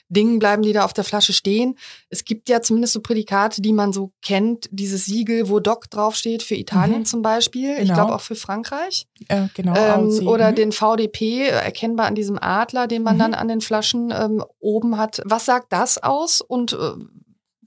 Dingen 0.09 0.39
bleiben, 0.39 0.63
die 0.63 0.73
da 0.73 0.83
auf 0.83 0.93
der 0.93 1.03
Flasche 1.03 1.33
stehen. 1.33 1.77
Es 2.09 2.25
gibt 2.25 2.49
ja 2.49 2.61
zumindest 2.61 2.93
so 2.93 3.01
Prädikate, 3.01 3.61
die 3.61 3.73
man 3.73 3.93
so 3.93 4.11
kennt. 4.21 4.67
Dieses 4.71 5.05
Siegel, 5.05 5.49
wo 5.49 5.59
Doc 5.59 5.89
draufsteht, 5.89 6.43
für 6.43 6.55
Italien 6.55 6.99
mhm. 6.99 7.05
zum 7.05 7.21
Beispiel. 7.21 7.75
Genau. 7.75 7.83
Ich 7.83 7.93
glaube 7.93 8.15
auch 8.15 8.21
für 8.21 8.35
Frankreich. 8.35 9.07
Äh, 9.27 9.47
genau. 9.53 9.75
Ähm, 9.75 10.27
oder 10.27 10.51
mhm. 10.51 10.55
den 10.55 10.71
VDP, 10.71 11.47
erkennbar 11.47 12.07
an 12.07 12.15
diesem 12.15 12.39
Adler, 12.41 12.87
den 12.87 13.03
man 13.03 13.15
mhm. 13.15 13.19
dann 13.19 13.33
an 13.35 13.47
den 13.47 13.61
Flaschen 13.61 14.11
ähm, 14.11 14.43
oben 14.59 14.97
hat. 14.97 15.21
Was 15.25 15.45
sagt 15.45 15.71
das 15.71 16.01
aus 16.01 16.41
und 16.41 16.73
äh, 16.73 16.77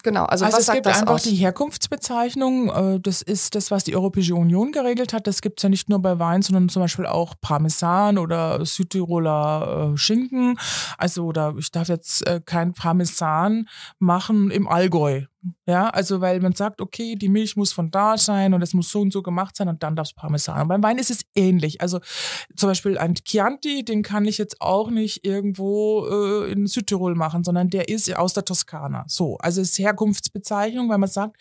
Genau, 0.02 0.24
also, 0.24 0.44
also 0.44 0.56
was 0.56 0.68
es 0.68 0.74
gibt 0.74 0.86
einfach 0.86 1.06
aus? 1.06 1.22
die 1.22 1.34
Herkunftsbezeichnung. 1.34 2.68
Äh, 2.70 3.00
das 3.00 3.22
ist 3.22 3.54
das, 3.54 3.70
was 3.70 3.84
die 3.84 3.94
Europäische 3.94 4.34
Union 4.34 4.72
geregelt 4.72 5.12
hat. 5.12 5.26
Das 5.26 5.42
gibt 5.42 5.60
es 5.60 5.62
ja 5.62 5.68
nicht 5.68 5.88
nur 5.88 6.00
bei 6.00 6.18
Wein, 6.18 6.42
sondern 6.42 6.68
zum 6.68 6.82
Beispiel 6.82 7.06
auch 7.06 7.34
Parmesan 7.40 8.18
oder 8.18 8.64
Südtiroler 8.64 9.92
äh, 9.92 9.96
Schinken. 9.96 10.58
Also 10.98 11.24
oder 11.24 11.54
ich 11.58 11.70
darf 11.70 11.88
jetzt 11.88 12.26
äh, 12.26 12.40
kein 12.44 12.72
Parmesan 12.72 13.68
machen 13.98 14.50
im 14.50 14.68
Allgäu 14.68 15.24
Ja, 15.66 15.88
also 15.90 16.20
weil 16.20 16.40
man 16.40 16.52
sagt, 16.52 16.80
okay, 16.80 17.16
die 17.16 17.28
Milch 17.28 17.56
muss 17.56 17.72
von 17.72 17.90
da 17.90 18.16
sein 18.16 18.54
und 18.54 18.62
es 18.62 18.74
muss 18.74 18.90
so 18.90 19.00
und 19.00 19.12
so 19.12 19.22
gemacht 19.22 19.56
sein 19.56 19.68
und 19.68 19.82
dann 19.82 19.96
darf 19.96 20.08
es 20.08 20.12
Parmesan. 20.14 20.62
Und 20.62 20.68
beim 20.68 20.82
Wein 20.82 20.98
ist 20.98 21.10
es 21.10 21.22
ähnlich. 21.34 21.80
Also 21.80 22.00
zum 22.56 22.68
Beispiel 22.68 22.96
ein 22.96 23.14
Chianti, 23.14 23.84
den 23.84 24.02
kann 24.02 24.24
ich 24.24 24.38
jetzt 24.38 24.60
auch 24.60 24.90
nicht 24.90 25.24
irgendwo 25.24 26.06
äh, 26.06 26.52
in 26.52 26.66
Südtirol 26.66 27.16
machen, 27.16 27.42
sondern 27.42 27.70
der 27.70 27.88
ist 27.88 28.14
aus 28.14 28.34
der 28.34 28.44
Toskana. 28.44 29.04
So, 29.08 29.36
also 29.38 29.60
es 29.60 29.70
ist 29.70 29.78
Herkunftsbezeichnung, 29.78 30.88
weil 30.88 30.98
man 30.98 31.08
sagt, 31.08 31.36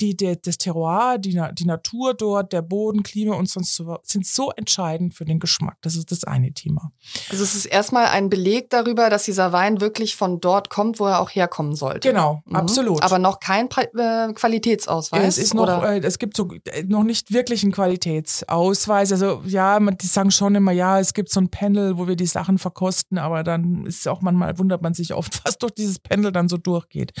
die, 0.00 0.16
der, 0.16 0.36
das 0.36 0.58
Terroir, 0.58 1.18
die, 1.18 1.40
die 1.52 1.66
Natur 1.66 2.14
dort, 2.14 2.52
der 2.52 2.62
Boden, 2.62 3.02
Klima 3.02 3.34
und 3.34 3.48
sonst 3.48 3.74
so, 3.74 3.98
sind 4.04 4.26
so 4.26 4.50
entscheidend 4.52 5.14
für 5.14 5.24
den 5.24 5.40
Geschmack. 5.40 5.78
Das 5.80 5.96
ist 5.96 6.12
das 6.12 6.22
eine 6.22 6.52
Thema. 6.52 6.92
Also 7.30 7.42
es 7.42 7.56
ist 7.56 7.66
erstmal 7.66 8.06
ein 8.06 8.30
Beleg 8.30 8.70
darüber, 8.70 9.10
dass 9.10 9.24
dieser 9.24 9.52
Wein 9.52 9.80
wirklich 9.80 10.14
von 10.14 10.40
dort 10.40 10.70
kommt, 10.70 11.00
wo 11.00 11.06
er 11.06 11.20
auch 11.20 11.30
herkommen 11.30 11.74
sollte. 11.74 12.08
Genau, 12.08 12.42
mhm. 12.46 12.56
absolut. 12.56 13.02
Aber 13.02 13.18
noch 13.18 13.39
kein 13.40 13.68
kein 13.68 13.86
äh, 13.96 14.32
Qualitätsausweis? 14.32 15.38
Es 15.38 15.38
ist 15.38 15.54
noch, 15.54 15.82
äh, 15.82 15.98
es 15.98 16.18
gibt 16.18 16.36
so 16.36 16.48
äh, 16.66 16.84
noch 16.84 17.02
nicht 17.02 17.32
wirklich 17.32 17.62
einen 17.62 17.72
Qualitätsausweis. 17.72 19.12
Also 19.12 19.42
ja, 19.46 19.80
man, 19.80 19.96
die 19.98 20.06
sagen 20.06 20.30
schon 20.30 20.54
immer, 20.54 20.72
ja, 20.72 21.00
es 21.00 21.14
gibt 21.14 21.30
so 21.30 21.40
ein 21.40 21.50
Panel, 21.50 21.98
wo 21.98 22.06
wir 22.06 22.16
die 22.16 22.26
Sachen 22.26 22.58
verkosten, 22.58 23.18
aber 23.18 23.42
dann 23.42 23.86
ist 23.86 24.06
auch 24.06 24.20
manchmal 24.20 24.58
wundert 24.58 24.82
man 24.82 24.94
sich 24.94 25.14
oft, 25.14 25.40
was 25.44 25.58
durch 25.58 25.72
dieses 25.72 25.98
Panel 25.98 26.32
dann 26.32 26.48
so 26.48 26.56
durchgeht. 26.56 27.12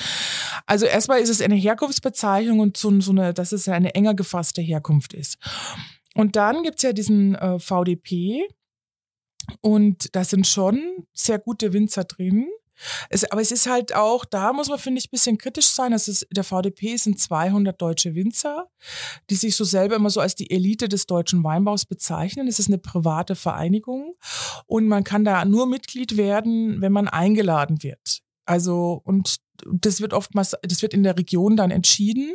Also 0.66 0.86
erstmal 0.86 1.20
ist 1.20 1.30
es 1.30 1.40
eine 1.40 1.56
Herkunftsbezeichnung 1.56 2.60
und 2.60 2.76
so, 2.76 3.00
so 3.00 3.12
eine, 3.12 3.34
dass 3.34 3.52
es 3.52 3.68
eine 3.68 3.94
enger 3.94 4.14
gefasste 4.14 4.62
Herkunft 4.62 5.14
ist. 5.14 5.38
Und 6.14 6.36
dann 6.36 6.62
gibt 6.62 6.76
es 6.78 6.82
ja 6.82 6.92
diesen 6.92 7.34
äh, 7.34 7.58
VDP. 7.58 8.48
Und 9.60 10.14
da 10.14 10.24
sind 10.24 10.46
schon 10.46 11.06
sehr 11.12 11.38
gute 11.38 11.72
Winzer 11.72 12.04
drin. 12.04 12.48
Es, 13.08 13.24
aber 13.30 13.40
es 13.40 13.52
ist 13.52 13.68
halt 13.68 13.94
auch, 13.94 14.24
da 14.24 14.52
muss 14.52 14.68
man, 14.68 14.78
finde 14.78 14.98
ich, 14.98 15.06
ein 15.06 15.10
bisschen 15.10 15.38
kritisch 15.38 15.68
sein. 15.68 15.92
Es 15.92 16.08
ist, 16.08 16.26
der 16.30 16.44
VDP 16.44 16.96
sind 16.96 17.18
200 17.18 17.80
deutsche 17.80 18.14
Winzer, 18.14 18.68
die 19.28 19.34
sich 19.34 19.56
so 19.56 19.64
selber 19.64 19.96
immer 19.96 20.10
so 20.10 20.20
als 20.20 20.34
die 20.34 20.50
Elite 20.50 20.88
des 20.88 21.06
deutschen 21.06 21.44
Weinbaus 21.44 21.84
bezeichnen. 21.84 22.48
Es 22.48 22.58
ist 22.58 22.68
eine 22.68 22.78
private 22.78 23.34
Vereinigung 23.34 24.14
und 24.66 24.88
man 24.88 25.04
kann 25.04 25.24
da 25.24 25.44
nur 25.44 25.66
Mitglied 25.66 26.16
werden, 26.16 26.80
wenn 26.80 26.92
man 26.92 27.08
eingeladen 27.08 27.82
wird. 27.82 28.22
Also, 28.46 29.00
und 29.04 29.36
das 29.66 30.00
wird 30.00 30.12
oftmals, 30.12 30.56
das 30.62 30.82
wird 30.82 30.94
in 30.94 31.02
der 31.02 31.16
Region 31.16 31.56
dann 31.56 31.70
entschieden. 31.70 32.34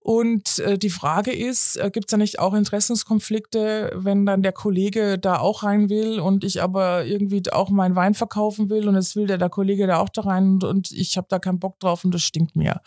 Und 0.00 0.58
äh, 0.60 0.78
die 0.78 0.90
Frage 0.90 1.32
ist, 1.32 1.76
äh, 1.76 1.90
gibt 1.90 2.06
es 2.06 2.10
da 2.10 2.16
nicht 2.16 2.38
auch 2.38 2.54
Interessenskonflikte, 2.54 3.92
wenn 3.94 4.26
dann 4.26 4.42
der 4.42 4.52
Kollege 4.52 5.18
da 5.18 5.38
auch 5.38 5.62
rein 5.62 5.88
will 5.88 6.20
und 6.20 6.44
ich 6.44 6.62
aber 6.62 7.04
irgendwie 7.04 7.42
auch 7.52 7.70
meinen 7.70 7.96
Wein 7.96 8.14
verkaufen 8.14 8.70
will 8.70 8.88
und 8.88 8.96
es 8.96 9.16
will 9.16 9.26
der, 9.26 9.38
der 9.38 9.50
Kollege 9.50 9.86
da 9.86 9.98
auch 9.98 10.08
da 10.08 10.22
rein 10.22 10.54
und, 10.54 10.64
und 10.64 10.92
ich 10.92 11.16
habe 11.16 11.26
da 11.28 11.38
keinen 11.38 11.58
Bock 11.58 11.78
drauf 11.80 12.04
und 12.04 12.14
das 12.14 12.22
stinkt 12.22 12.56
mir. 12.56 12.80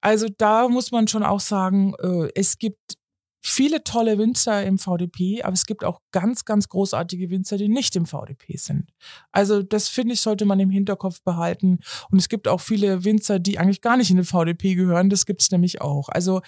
Also 0.00 0.28
da 0.36 0.68
muss 0.68 0.92
man 0.92 1.08
schon 1.08 1.22
auch 1.22 1.40
sagen, 1.40 1.94
äh, 2.00 2.28
es 2.34 2.58
gibt 2.58 2.96
viele 3.46 3.84
tolle 3.84 4.16
Winzer 4.16 4.64
im 4.64 4.78
VDP, 4.78 5.42
aber 5.42 5.52
es 5.52 5.66
gibt 5.66 5.84
auch 5.84 6.00
ganz, 6.12 6.46
ganz 6.46 6.68
großartige 6.70 7.28
Winzer, 7.28 7.58
die 7.58 7.68
nicht 7.68 7.94
im 7.94 8.06
VDP 8.06 8.56
sind. 8.56 8.90
Also 9.32 9.62
das 9.62 9.88
finde 9.88 10.14
ich, 10.14 10.22
sollte 10.22 10.46
man 10.46 10.58
im 10.60 10.70
Hinterkopf 10.70 11.20
behalten. 11.22 11.80
Und 12.10 12.18
es 12.18 12.30
gibt 12.30 12.48
auch 12.48 12.62
viele 12.62 13.04
Winzer, 13.04 13.38
die 13.38 13.58
eigentlich 13.58 13.82
gar 13.82 13.98
nicht 13.98 14.10
in 14.10 14.16
den 14.16 14.24
VDP 14.24 14.76
gehören. 14.76 15.10
Das 15.10 15.26
gibt 15.26 15.42
es 15.42 15.50
nämlich 15.50 15.82
auch. 15.82 16.08
Also 16.08 16.40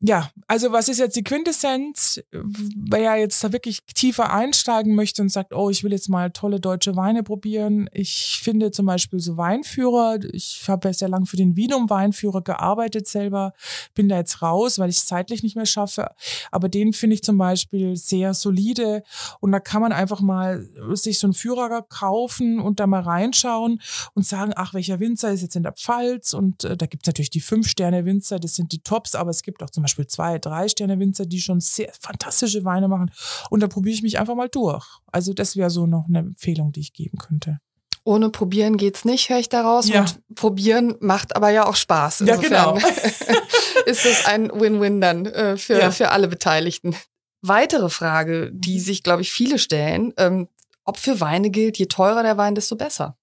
ja, 0.00 0.30
also 0.46 0.70
was 0.70 0.88
ist 0.88 0.98
jetzt 0.98 1.16
die 1.16 1.24
Quintessenz? 1.24 2.20
Wer 2.30 3.16
jetzt 3.16 3.42
da 3.42 3.52
wirklich 3.52 3.82
tiefer 3.82 4.32
einsteigen 4.32 4.94
möchte 4.94 5.22
und 5.22 5.28
sagt, 5.28 5.52
oh, 5.52 5.70
ich 5.70 5.82
will 5.82 5.90
jetzt 5.90 6.08
mal 6.08 6.30
tolle 6.30 6.60
deutsche 6.60 6.94
Weine 6.94 7.24
probieren. 7.24 7.90
Ich 7.92 8.38
finde 8.40 8.70
zum 8.70 8.86
Beispiel 8.86 9.18
so 9.18 9.36
Weinführer. 9.36 10.20
Ich 10.32 10.68
habe 10.68 10.86
ja 10.86 10.94
sehr 10.94 11.08
lange 11.08 11.26
für 11.26 11.36
den 11.36 11.56
Wienum 11.56 11.90
Weinführer 11.90 12.42
gearbeitet 12.42 13.08
selber. 13.08 13.54
Bin 13.94 14.08
da 14.08 14.18
jetzt 14.18 14.40
raus, 14.40 14.78
weil 14.78 14.88
ich 14.88 14.98
es 14.98 15.06
zeitlich 15.06 15.42
nicht 15.42 15.56
mehr 15.56 15.66
schaffe. 15.66 16.12
Aber 16.52 16.68
den 16.68 16.92
finde 16.92 17.14
ich 17.14 17.24
zum 17.24 17.36
Beispiel 17.36 17.96
sehr 17.96 18.34
solide. 18.34 19.02
Und 19.40 19.50
da 19.50 19.58
kann 19.58 19.82
man 19.82 19.90
einfach 19.90 20.20
mal 20.20 20.68
sich 20.92 21.18
so 21.18 21.26
einen 21.26 21.34
Führer 21.34 21.82
kaufen 21.82 22.60
und 22.60 22.78
da 22.78 22.86
mal 22.86 23.02
reinschauen 23.02 23.82
und 24.14 24.24
sagen, 24.24 24.52
ach, 24.54 24.74
welcher 24.74 25.00
Winzer 25.00 25.32
ist 25.32 25.42
jetzt 25.42 25.56
in 25.56 25.64
der 25.64 25.72
Pfalz? 25.72 26.34
Und 26.34 26.62
äh, 26.62 26.76
da 26.76 26.86
gibt 26.86 27.02
es 27.02 27.08
natürlich 27.08 27.30
die 27.30 27.40
Fünf-Sterne-Winzer, 27.40 28.38
das 28.38 28.54
sind 28.54 28.70
die 28.70 28.78
Tops, 28.78 29.16
aber 29.16 29.30
es 29.30 29.42
gibt 29.42 29.60
auch 29.60 29.70
zum 29.70 29.82
Beispiel 29.82 29.87
Beispiel 29.88 30.06
zwei, 30.06 30.38
drei 30.38 30.68
Sterne 30.68 30.98
Winzer, 30.98 31.26
die 31.26 31.40
schon 31.40 31.60
sehr 31.60 31.90
fantastische 32.00 32.64
Weine 32.64 32.88
machen. 32.88 33.10
Und 33.50 33.60
da 33.60 33.68
probiere 33.68 33.94
ich 33.94 34.02
mich 34.02 34.18
einfach 34.18 34.34
mal 34.34 34.48
durch. 34.48 34.86
Also 35.10 35.32
das 35.32 35.56
wäre 35.56 35.70
so 35.70 35.86
noch 35.86 36.06
eine 36.08 36.20
Empfehlung, 36.20 36.72
die 36.72 36.80
ich 36.80 36.92
geben 36.92 37.18
könnte. 37.18 37.58
Ohne 38.04 38.30
probieren 38.30 38.78
geht's 38.78 39.04
nicht, 39.04 39.28
höre 39.28 39.38
ich 39.38 39.48
daraus. 39.48 39.88
Ja. 39.88 40.00
Und 40.00 40.34
probieren 40.34 40.96
macht 41.00 41.36
aber 41.36 41.50
ja 41.50 41.66
auch 41.66 41.76
Spaß. 41.76 42.22
Insofern 42.22 42.52
ja, 42.52 42.72
genau. 42.72 42.78
ist 43.86 44.06
es 44.06 44.24
ein 44.26 44.50
Win-Win 44.50 45.00
dann 45.00 45.26
äh, 45.26 45.56
für, 45.56 45.78
ja. 45.78 45.90
für 45.90 46.10
alle 46.10 46.28
Beteiligten. 46.28 46.96
Weitere 47.42 47.88
Frage, 47.90 48.50
die 48.52 48.80
sich, 48.80 49.02
glaube 49.02 49.22
ich, 49.22 49.30
viele 49.30 49.58
stellen, 49.58 50.12
ähm, 50.16 50.48
ob 50.84 50.96
für 50.96 51.20
Weine 51.20 51.50
gilt, 51.50 51.78
je 51.78 51.86
teurer 51.86 52.22
der 52.22 52.36
Wein, 52.36 52.54
desto 52.54 52.76
besser. 52.76 53.18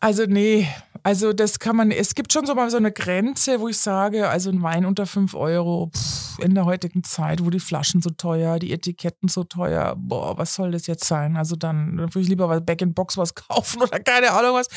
Also 0.00 0.24
nee, 0.26 0.66
also 1.02 1.32
das 1.32 1.58
kann 1.58 1.76
man, 1.76 1.90
es 1.90 2.14
gibt 2.14 2.32
schon 2.32 2.46
so 2.46 2.54
mal 2.54 2.70
so 2.70 2.76
eine 2.76 2.92
Grenze, 2.92 3.60
wo 3.60 3.68
ich 3.68 3.78
sage, 3.78 4.28
also 4.28 4.50
ein 4.50 4.62
Wein 4.62 4.86
unter 4.86 5.06
fünf 5.06 5.34
Euro 5.34 5.90
pff, 5.94 6.21
in 6.38 6.54
der 6.54 6.64
heutigen 6.64 7.04
Zeit, 7.04 7.44
wo 7.44 7.50
die 7.50 7.60
Flaschen 7.60 8.02
so 8.02 8.10
teuer, 8.10 8.58
die 8.58 8.72
Etiketten 8.72 9.28
so 9.28 9.44
teuer, 9.44 9.94
boah, 9.96 10.38
was 10.38 10.54
soll 10.54 10.70
das 10.70 10.86
jetzt 10.86 11.04
sein? 11.04 11.36
Also 11.36 11.56
dann, 11.56 11.96
dann 11.96 12.14
würde 12.14 12.20
ich 12.20 12.28
lieber 12.28 12.48
was 12.48 12.64
Back-in-Box 12.64 13.16
was 13.16 13.34
kaufen 13.48 13.82
oder 13.82 13.98
keine 14.00 14.32
Ahnung 14.32 14.54
was. 14.54 14.68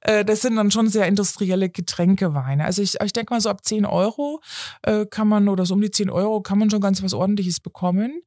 Äh, 0.00 0.24
das 0.24 0.42
sind 0.42 0.56
dann 0.56 0.70
schon 0.70 0.88
sehr 0.88 1.06
industrielle 1.06 1.68
Getränkeweine. 1.68 2.64
Also 2.64 2.82
ich, 2.82 3.00
ich 3.02 3.12
denke 3.12 3.34
mal 3.34 3.40
so 3.40 3.48
ab 3.48 3.64
zehn 3.64 3.86
Euro 3.86 4.40
äh, 4.82 5.06
kann 5.06 5.28
man, 5.28 5.48
oder 5.48 5.66
so 5.66 5.74
um 5.74 5.80
die 5.80 5.90
zehn 5.90 6.10
Euro 6.10 6.40
kann 6.40 6.58
man 6.58 6.70
schon 6.70 6.80
ganz 6.80 7.02
was 7.02 7.14
ordentliches 7.14 7.60
bekommen. 7.60 8.22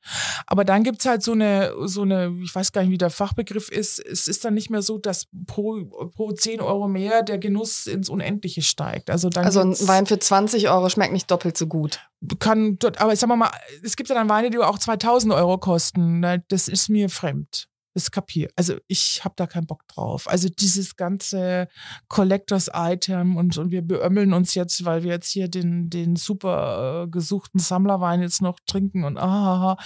Aber 0.45 0.65
dann 0.65 0.84
gibt's 0.84 1.06
halt 1.06 1.23
so 1.23 1.34
eine, 1.34 1.73
so 1.86 2.01
eine, 2.01 2.34
ich 2.43 2.53
weiß 2.53 2.71
gar 2.71 2.82
nicht, 2.82 2.91
wie 2.91 2.97
der 2.97 3.10
Fachbegriff 3.10 3.69
ist, 3.69 3.99
es 3.99 4.27
ist 4.27 4.45
dann 4.45 4.53
nicht 4.53 4.69
mehr 4.69 4.82
so, 4.82 4.97
dass 4.97 5.27
pro, 5.45 5.86
pro 6.15 6.32
zehn 6.32 6.62
Euro 6.62 6.88
mehr 6.88 7.23
der 7.23 7.38
Genuss 7.38 7.88
ins 7.88 8.10
Unendliche 8.10 8.62
steigt. 8.62 9.10
Also, 9.10 9.30
dann 9.30 9.45
also 9.45 9.62
ein 9.62 9.75
Wein 9.88 10.06
für 10.06 10.19
20 10.19 10.69
Euro 10.69 10.89
schmeckt 10.89 11.13
nicht 11.13 11.30
doppelt 11.32 11.58
so 11.58 11.67
gut. 11.67 11.99
Kann, 12.39 12.66
aber 12.97 13.13
ich 13.13 13.19
sag 13.19 13.27
mal, 13.27 13.51
es 13.84 13.95
gibt 13.95 14.10
ja 14.10 14.15
dann 14.15 14.30
Weine, 14.30 14.49
die 14.49 14.58
auch 14.58 14.80
2000 14.80 15.34
Euro 15.34 15.58
kosten. 15.58 16.19
Ne? 16.19 16.43
Das 16.47 16.67
ist 16.67 16.89
mir 16.89 17.10
fremd 17.10 17.67
das 17.97 18.12
kapiere. 18.12 18.51
Also 18.56 18.75
ich 18.88 19.23
habe 19.25 19.34
da 19.36 19.47
keinen 19.47 19.65
Bock 19.65 19.88
drauf. 19.88 20.30
Also 20.30 20.49
dieses 20.49 20.95
ganze 20.95 21.67
Collectors-Item 22.08 23.36
und, 23.36 23.58
und 23.58 23.71
wir 23.71 23.82
beömmeln 23.82 24.34
uns 24.34 24.53
jetzt, 24.53 24.86
weil 24.86 25.03
wir 25.03 25.12
jetzt 25.12 25.32
hier 25.32 25.47
den, 25.47 25.89
den 25.89 26.15
super 26.15 27.06
äh, 27.06 27.10
gesuchten 27.10 27.60
Sammlerwein 27.60 28.21
jetzt 28.21 28.41
noch 28.41 28.60
trinken 28.65 29.03
und 29.03 29.17
ah, 29.17 29.77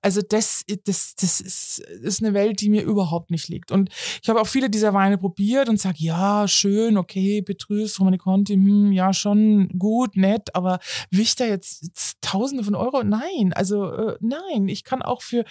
also 0.00 0.20
das, 0.22 0.64
das, 0.84 1.14
das 1.16 1.40
ist, 1.40 1.80
ist 1.80 2.22
eine 2.22 2.34
Welt, 2.34 2.60
die 2.60 2.70
mir 2.70 2.82
überhaupt 2.82 3.30
nicht 3.30 3.48
liegt. 3.48 3.72
Und 3.72 3.90
ich 4.22 4.28
habe 4.28 4.40
auch 4.40 4.46
viele 4.46 4.70
dieser 4.70 4.94
Weine 4.94 5.18
probiert 5.18 5.68
und 5.68 5.80
sage, 5.80 5.98
ja, 5.98 6.46
schön, 6.46 6.96
okay, 6.96 7.42
Petrus, 7.42 7.98
Romani 7.98 8.18
Conti, 8.18 8.54
hm, 8.54 8.92
ja, 8.92 9.12
schon 9.12 9.68
gut, 9.76 10.16
nett, 10.16 10.54
aber 10.54 10.78
will 11.10 11.20
ich 11.20 11.34
da 11.34 11.44
jetzt 11.44 12.15
Tausende 12.36 12.64
von 12.64 12.74
Euro? 12.74 13.02
Nein, 13.02 13.52
also 13.54 13.90
äh, 13.90 14.16
nein, 14.20 14.68
ich 14.68 14.84
kann 14.84 15.00
auch 15.00 15.22
für, 15.22 15.44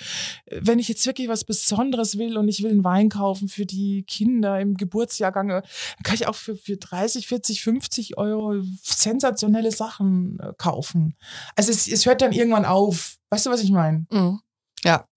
wenn 0.52 0.78
ich 0.78 0.88
jetzt 0.88 1.06
wirklich 1.08 1.28
was 1.28 1.44
Besonderes 1.44 2.20
will 2.20 2.38
und 2.38 2.48
ich 2.48 2.62
will 2.62 2.72
einen 2.72 2.84
Wein 2.84 3.10
kaufen 3.10 3.48
für 3.48 3.66
die 3.66 4.04
Kinder 4.04 4.60
im 4.60 4.76
Geburtsjahrgang, 4.76 5.48
dann 5.48 5.64
kann 6.04 6.16
ich 6.16 6.28
auch 6.28 6.36
für, 6.36 6.56
für 6.56 6.78
30, 6.78 7.28
40, 7.28 7.64
50 7.64 8.18
Euro 8.20 8.62
sensationelle 8.84 9.72
Sachen 9.72 10.40
äh, 10.40 10.54
kaufen. 10.58 11.16
Also 11.56 11.72
es, 11.72 11.88
es 11.88 12.06
hört 12.06 12.22
dann 12.22 12.34
irgendwann 12.34 12.66
auf. 12.66 13.18
Weißt 13.32 13.48
du, 13.48 13.50
was 13.50 13.64
ich 13.64 13.72
meine? 13.72 14.06
Mhm. 14.12 14.40
Ja. 14.84 15.08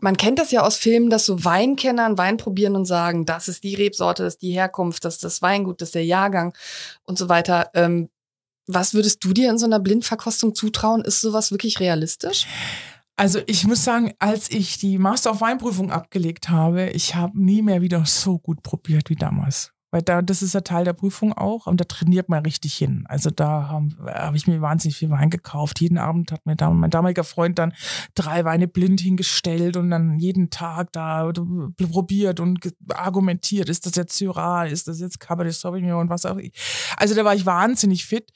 Man 0.00 0.16
kennt 0.16 0.38
das 0.38 0.50
ja 0.50 0.62
aus 0.62 0.76
Filmen, 0.76 1.08
dass 1.08 1.24
so 1.24 1.44
Weinkenner 1.44 2.04
einen 2.04 2.18
Wein 2.18 2.36
probieren 2.36 2.74
und 2.74 2.84
sagen, 2.84 3.26
das 3.26 3.48
ist 3.48 3.62
die 3.62 3.76
Rebsorte, 3.76 4.24
das 4.24 4.34
ist 4.34 4.42
die 4.42 4.52
Herkunft, 4.52 5.04
das 5.04 5.14
ist 5.14 5.24
das 5.24 5.40
Weingut, 5.40 5.80
das 5.80 5.88
ist 5.88 5.94
der 5.94 6.04
Jahrgang 6.04 6.52
und 7.04 7.16
so 7.16 7.28
weiter. 7.28 7.70
Ähm, 7.74 8.10
was 8.66 8.94
würdest 8.94 9.24
du 9.24 9.32
dir 9.32 9.50
in 9.50 9.58
so 9.58 9.66
einer 9.66 9.80
Blindverkostung 9.80 10.54
zutrauen? 10.54 11.02
Ist 11.02 11.20
sowas 11.20 11.50
wirklich 11.50 11.80
realistisch? 11.80 12.46
Also 13.16 13.40
ich 13.46 13.64
muss 13.64 13.84
sagen, 13.84 14.12
als 14.18 14.50
ich 14.50 14.78
die 14.78 14.98
Master 14.98 15.30
of 15.30 15.40
Weinprüfung 15.40 15.92
abgelegt 15.92 16.48
habe, 16.48 16.90
ich 16.90 17.14
habe 17.14 17.40
nie 17.40 17.62
mehr 17.62 17.80
wieder 17.80 18.04
so 18.06 18.38
gut 18.38 18.62
probiert 18.62 19.08
wie 19.08 19.14
damals. 19.14 19.73
Weil 19.94 20.02
da, 20.02 20.22
das 20.22 20.42
ist 20.42 20.54
ja 20.54 20.62
Teil 20.62 20.84
der 20.84 20.92
Prüfung 20.92 21.32
auch 21.32 21.68
und 21.68 21.80
da 21.80 21.84
trainiert 21.84 22.28
man 22.28 22.42
richtig 22.42 22.74
hin. 22.74 23.04
Also 23.08 23.30
da 23.30 23.68
habe 23.68 23.90
hab 24.06 24.34
ich 24.34 24.48
mir 24.48 24.60
wahnsinnig 24.60 24.96
viel 24.96 25.08
Wein 25.10 25.30
gekauft. 25.30 25.80
Jeden 25.80 25.98
Abend 25.98 26.32
hat 26.32 26.44
mir 26.46 26.56
da 26.56 26.68
mein 26.70 26.90
damaliger 26.90 27.22
Freund 27.22 27.60
dann 27.60 27.72
drei 28.16 28.44
Weine 28.44 28.66
blind 28.66 29.00
hingestellt 29.00 29.76
und 29.76 29.90
dann 29.90 30.18
jeden 30.18 30.50
Tag 30.50 30.90
da 30.90 31.30
probiert 31.78 32.40
und 32.40 32.74
argumentiert, 32.92 33.68
ist 33.68 33.86
das 33.86 33.94
jetzt 33.94 34.18
Syrah, 34.18 34.64
ist 34.64 34.88
das 34.88 34.98
jetzt 34.98 35.20
Cabernet 35.20 35.54
Sauvignon 35.54 36.00
und 36.00 36.10
was 36.10 36.26
auch. 36.26 36.40
Also 36.96 37.14
da 37.14 37.24
war 37.24 37.36
ich 37.36 37.46
wahnsinnig 37.46 38.04
fit. 38.04 38.32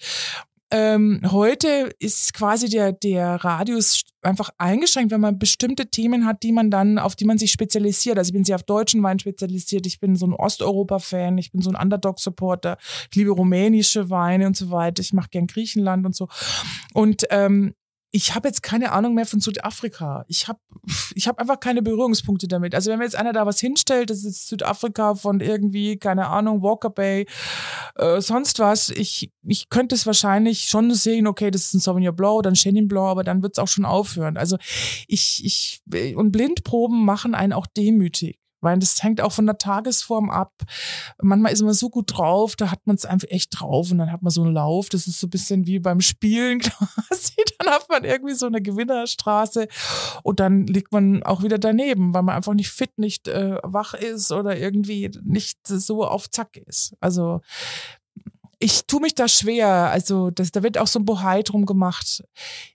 Ähm, 0.70 1.20
heute 1.30 1.90
ist 1.98 2.34
quasi 2.34 2.68
der, 2.68 2.92
der 2.92 3.36
Radius 3.36 4.02
einfach 4.22 4.50
eingeschränkt, 4.58 5.10
wenn 5.10 5.20
man 5.20 5.38
bestimmte 5.38 5.90
Themen 5.90 6.26
hat, 6.26 6.42
die 6.42 6.52
man 6.52 6.70
dann, 6.70 6.98
auf 6.98 7.16
die 7.16 7.24
man 7.24 7.38
sich 7.38 7.52
spezialisiert. 7.52 8.18
Also 8.18 8.28
ich 8.28 8.34
bin 8.34 8.44
sehr 8.44 8.56
auf 8.56 8.64
deutschen 8.64 9.02
Wein 9.02 9.18
spezialisiert, 9.18 9.86
ich 9.86 10.00
bin 10.00 10.16
so 10.16 10.26
ein 10.26 10.34
Osteuropa-Fan, 10.34 11.38
ich 11.38 11.52
bin 11.52 11.62
so 11.62 11.70
ein 11.70 11.76
Underdog-Supporter, 11.76 12.76
ich 13.10 13.16
liebe 13.16 13.30
rumänische 13.30 14.10
Weine 14.10 14.46
und 14.46 14.56
so 14.56 14.70
weiter, 14.70 15.00
ich 15.00 15.12
mache 15.12 15.30
gern 15.30 15.46
Griechenland 15.46 16.04
und 16.04 16.14
so. 16.14 16.28
Und 16.92 17.24
ähm, 17.30 17.74
ich 18.10 18.34
habe 18.34 18.48
jetzt 18.48 18.62
keine 18.62 18.92
Ahnung 18.92 19.14
mehr 19.14 19.26
von 19.26 19.40
Südafrika. 19.40 20.24
Ich 20.28 20.48
habe 20.48 20.58
ich 21.14 21.28
hab 21.28 21.38
einfach 21.38 21.60
keine 21.60 21.82
Berührungspunkte 21.82 22.48
damit. 22.48 22.74
Also 22.74 22.90
wenn 22.90 22.98
mir 22.98 23.04
jetzt 23.04 23.16
einer 23.16 23.34
da 23.34 23.44
was 23.44 23.60
hinstellt, 23.60 24.08
das 24.08 24.24
ist 24.24 24.48
Südafrika 24.48 25.14
von 25.14 25.40
irgendwie, 25.40 25.98
keine 25.98 26.28
Ahnung, 26.28 26.62
Walker 26.62 26.88
Bay, 26.88 27.26
äh, 27.96 28.20
sonst 28.20 28.58
was, 28.60 28.88
ich, 28.88 29.30
ich 29.42 29.68
könnte 29.68 29.94
es 29.94 30.06
wahrscheinlich 30.06 30.68
schon 30.68 30.94
sehen, 30.94 31.26
okay, 31.26 31.50
das 31.50 31.66
ist 31.66 31.74
ein 31.74 31.80
Sauvignon 31.80 32.16
Blanc 32.16 32.34
oder 32.34 32.50
ein 32.50 32.54
Chenin 32.54 32.88
Blanc, 32.88 33.08
aber 33.08 33.24
dann 33.24 33.42
wird 33.42 33.56
es 33.56 33.58
auch 33.58 33.68
schon 33.68 33.84
aufhören. 33.84 34.38
Also 34.38 34.56
ich, 35.06 35.44
ich, 35.44 35.82
und 36.16 36.32
Blindproben 36.32 37.04
machen 37.04 37.34
einen 37.34 37.52
auch 37.52 37.66
demütig. 37.66 38.38
Weil 38.60 38.78
das 38.78 39.02
hängt 39.02 39.20
auch 39.20 39.32
von 39.32 39.46
der 39.46 39.58
Tagesform 39.58 40.30
ab. 40.30 40.52
Manchmal 41.20 41.52
ist 41.52 41.62
man 41.62 41.74
so 41.74 41.90
gut 41.90 42.16
drauf, 42.16 42.56
da 42.56 42.70
hat 42.70 42.86
man 42.86 42.96
es 42.96 43.04
einfach 43.04 43.28
echt 43.30 43.60
drauf 43.60 43.90
und 43.90 43.98
dann 43.98 44.10
hat 44.10 44.22
man 44.22 44.30
so 44.30 44.42
einen 44.42 44.54
Lauf. 44.54 44.88
Das 44.88 45.06
ist 45.06 45.20
so 45.20 45.26
ein 45.26 45.30
bisschen 45.30 45.66
wie 45.66 45.78
beim 45.78 46.00
Spielen 46.00 46.58
quasi. 46.60 47.34
Dann 47.58 47.72
hat 47.72 47.88
man 47.88 48.04
irgendwie 48.04 48.34
so 48.34 48.46
eine 48.46 48.62
Gewinnerstraße 48.62 49.68
und 50.22 50.40
dann 50.40 50.66
liegt 50.66 50.92
man 50.92 51.22
auch 51.22 51.42
wieder 51.42 51.58
daneben, 51.58 52.14
weil 52.14 52.22
man 52.22 52.36
einfach 52.36 52.54
nicht 52.54 52.70
fit, 52.70 52.98
nicht 52.98 53.28
äh, 53.28 53.58
wach 53.62 53.94
ist 53.94 54.32
oder 54.32 54.56
irgendwie 54.56 55.10
nicht 55.22 55.58
so 55.66 56.04
auf 56.04 56.30
Zack 56.30 56.56
ist. 56.56 56.94
Also 57.00 57.40
ich 58.58 58.86
tue 58.86 59.00
mich 59.00 59.14
da 59.14 59.28
schwer. 59.28 59.68
Also 59.68 60.30
das, 60.30 60.50
da 60.50 60.62
wird 60.62 60.78
auch 60.78 60.86
so 60.86 60.98
ein 60.98 61.04
Bohai 61.04 61.42
drum 61.42 61.66
gemacht. 61.66 62.24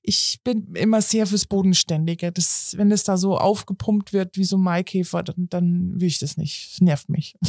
Ich 0.02 0.39
bin 0.43 0.74
immer 0.76 1.02
sehr 1.02 1.28
fürs 1.28 1.46
Bodenständige. 1.46 2.32
Das, 2.32 2.74
wenn 2.78 2.89
das 2.89 3.04
da 3.04 3.17
so 3.17 3.38
aufgepumpt 3.38 4.13
wird 4.13 4.38
wie 4.38 4.46
so 4.46 4.58
ein 4.58 4.63
Maikäfer, 4.63 5.24
dann, 5.24 5.48
dann 5.50 6.00
will 6.00 6.08
ich 6.08 6.19
das 6.19 6.38
nicht. 6.38 6.74
Das 6.74 6.82
nervt 6.82 7.10
mich. 7.10 7.36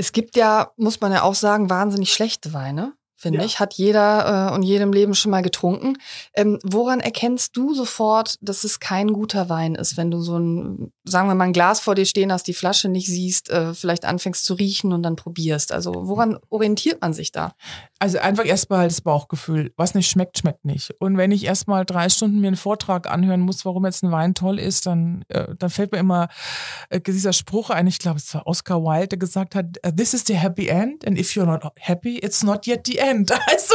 Es 0.00 0.12
gibt 0.12 0.36
ja, 0.36 0.70
muss 0.76 1.00
man 1.00 1.10
ja 1.10 1.24
auch 1.24 1.34
sagen, 1.34 1.70
wahnsinnig 1.70 2.12
schlechte 2.12 2.52
Weine 2.52 2.92
finde 3.18 3.40
ja. 3.40 3.44
ich. 3.44 3.60
Hat 3.60 3.74
jeder 3.74 4.50
äh, 4.50 4.54
und 4.54 4.62
jedem 4.62 4.92
Leben 4.92 5.14
schon 5.14 5.30
mal 5.30 5.42
getrunken. 5.42 5.98
Ähm, 6.34 6.58
woran 6.62 7.00
erkennst 7.00 7.56
du 7.56 7.74
sofort, 7.74 8.36
dass 8.40 8.64
es 8.64 8.80
kein 8.80 9.12
guter 9.12 9.48
Wein 9.48 9.74
ist, 9.74 9.96
wenn 9.96 10.10
du 10.10 10.20
so 10.20 10.38
ein, 10.38 10.92
sagen 11.04 11.28
wir 11.28 11.34
mal, 11.34 11.44
ein 11.44 11.52
Glas 11.52 11.80
vor 11.80 11.96
dir 11.96 12.06
stehen 12.06 12.32
hast, 12.32 12.46
die 12.46 12.54
Flasche 12.54 12.88
nicht 12.88 13.08
siehst, 13.08 13.50
äh, 13.50 13.74
vielleicht 13.74 14.04
anfängst 14.04 14.44
zu 14.44 14.54
riechen 14.54 14.92
und 14.92 15.02
dann 15.02 15.16
probierst? 15.16 15.72
Also 15.72 15.92
woran 15.94 16.38
orientiert 16.48 17.00
man 17.00 17.12
sich 17.12 17.32
da? 17.32 17.54
Also 17.98 18.18
einfach 18.18 18.46
erstmal 18.46 18.86
das 18.86 19.00
Bauchgefühl. 19.00 19.72
Was 19.76 19.94
nicht 19.94 20.08
schmeckt, 20.08 20.38
schmeckt 20.38 20.64
nicht. 20.64 20.94
Und 21.00 21.16
wenn 21.16 21.32
ich 21.32 21.44
erstmal 21.44 21.84
drei 21.84 22.08
Stunden 22.08 22.40
mir 22.40 22.46
einen 22.46 22.56
Vortrag 22.56 23.10
anhören 23.10 23.40
muss, 23.40 23.64
warum 23.64 23.84
jetzt 23.84 24.04
ein 24.04 24.12
Wein 24.12 24.34
toll 24.34 24.60
ist, 24.60 24.86
dann, 24.86 25.24
äh, 25.28 25.54
dann 25.58 25.70
fällt 25.70 25.90
mir 25.90 25.98
immer 25.98 26.28
äh, 26.90 27.00
dieser 27.00 27.32
Spruch 27.32 27.70
ein, 27.70 27.88
ich 27.88 27.98
glaube, 27.98 28.18
es 28.18 28.32
war 28.32 28.46
Oscar 28.46 28.82
Wilde, 28.84 29.08
der 29.08 29.18
gesagt 29.18 29.56
hat, 29.56 29.66
this 29.96 30.14
is 30.14 30.24
the 30.26 30.34
happy 30.34 30.68
end 30.68 31.04
and 31.04 31.18
if 31.18 31.32
you're 31.32 31.46
not 31.46 31.64
happy, 31.80 32.18
it's 32.18 32.44
not 32.44 32.66
yet 32.66 32.86
the 32.86 32.98
end. 32.98 33.07
End. 33.10 33.32
Also, 33.48 33.74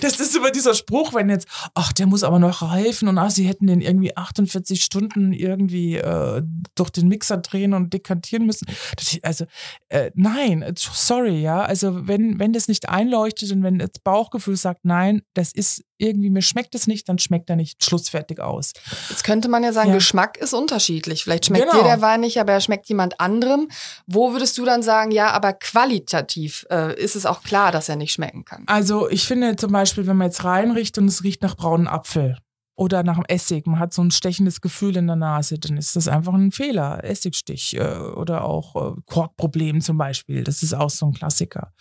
das 0.00 0.20
ist 0.20 0.36
immer 0.36 0.50
dieser 0.50 0.74
Spruch, 0.74 1.14
wenn 1.14 1.30
jetzt, 1.30 1.46
ach, 1.74 1.92
der 1.92 2.06
muss 2.06 2.22
aber 2.24 2.38
noch 2.38 2.60
reifen 2.62 3.08
und 3.08 3.18
ach, 3.18 3.30
sie 3.30 3.46
hätten 3.46 3.66
den 3.66 3.80
irgendwie 3.80 4.16
48 4.16 4.82
Stunden 4.82 5.32
irgendwie 5.32 5.96
äh, 5.96 6.42
durch 6.74 6.90
den 6.90 7.08
Mixer 7.08 7.38
drehen 7.38 7.72
und 7.72 7.92
dekantieren 7.92 8.44
müssen. 8.44 8.66
Das, 8.96 9.18
also, 9.22 9.46
äh, 9.88 10.10
nein, 10.14 10.64
sorry, 10.76 11.40
ja. 11.40 11.62
Also, 11.62 12.06
wenn, 12.06 12.38
wenn 12.38 12.52
das 12.52 12.68
nicht 12.68 12.88
einleuchtet 12.88 13.52
und 13.52 13.62
wenn 13.62 13.78
das 13.78 13.90
Bauchgefühl 14.02 14.56
sagt, 14.56 14.84
nein, 14.84 15.22
das 15.34 15.52
ist 15.52 15.84
irgendwie, 16.02 16.30
mir 16.30 16.42
schmeckt 16.42 16.74
es 16.74 16.86
nicht, 16.86 17.08
dann 17.08 17.18
schmeckt 17.18 17.48
er 17.48 17.56
nicht 17.56 17.84
schlussfertig 17.84 18.40
aus. 18.40 18.72
Jetzt 19.08 19.24
könnte 19.24 19.48
man 19.48 19.62
ja 19.62 19.72
sagen, 19.72 19.90
ja. 19.90 19.94
Geschmack 19.94 20.36
ist 20.36 20.52
unterschiedlich. 20.52 21.24
Vielleicht 21.24 21.46
schmeckt 21.46 21.70
genau. 21.70 21.82
dir 21.82 21.88
der 21.88 22.00
Wein 22.00 22.20
nicht, 22.20 22.38
aber 22.38 22.52
er 22.52 22.60
schmeckt 22.60 22.88
jemand 22.88 23.20
anderem. 23.20 23.68
Wo 24.06 24.32
würdest 24.32 24.58
du 24.58 24.64
dann 24.64 24.82
sagen, 24.82 25.10
ja, 25.10 25.30
aber 25.30 25.52
qualitativ 25.52 26.66
äh, 26.70 27.00
ist 27.00 27.16
es 27.16 27.26
auch 27.26 27.42
klar, 27.42 27.72
dass 27.72 27.88
er 27.88 27.96
nicht 27.96 28.12
schmecken 28.12 28.44
kann? 28.44 28.64
Also 28.66 29.08
ich 29.08 29.26
finde 29.26 29.56
zum 29.56 29.72
Beispiel, 29.72 30.06
wenn 30.06 30.16
man 30.16 30.26
jetzt 30.26 30.44
reinriecht 30.44 30.98
und 30.98 31.06
es 31.06 31.22
riecht 31.22 31.42
nach 31.42 31.56
braunen 31.56 31.86
Apfel, 31.86 32.38
oder 32.82 33.04
nach 33.04 33.14
dem 33.14 33.24
Essig, 33.28 33.68
man 33.68 33.78
hat 33.78 33.94
so 33.94 34.02
ein 34.02 34.10
stechendes 34.10 34.60
Gefühl 34.60 34.96
in 34.96 35.06
der 35.06 35.14
Nase, 35.14 35.56
dann 35.56 35.76
ist 35.76 35.94
das 35.94 36.08
einfach 36.08 36.34
ein 36.34 36.50
Fehler, 36.50 37.04
Essigstich 37.04 37.76
äh, 37.76 37.96
oder 37.96 38.44
auch 38.44 38.74
äh, 38.74 39.00
Korkproblem 39.06 39.80
zum 39.80 39.98
Beispiel, 39.98 40.42
das 40.42 40.64
ist 40.64 40.74
auch 40.74 40.90
so 40.90 41.06
ein 41.06 41.12
Klassiker. 41.12 41.72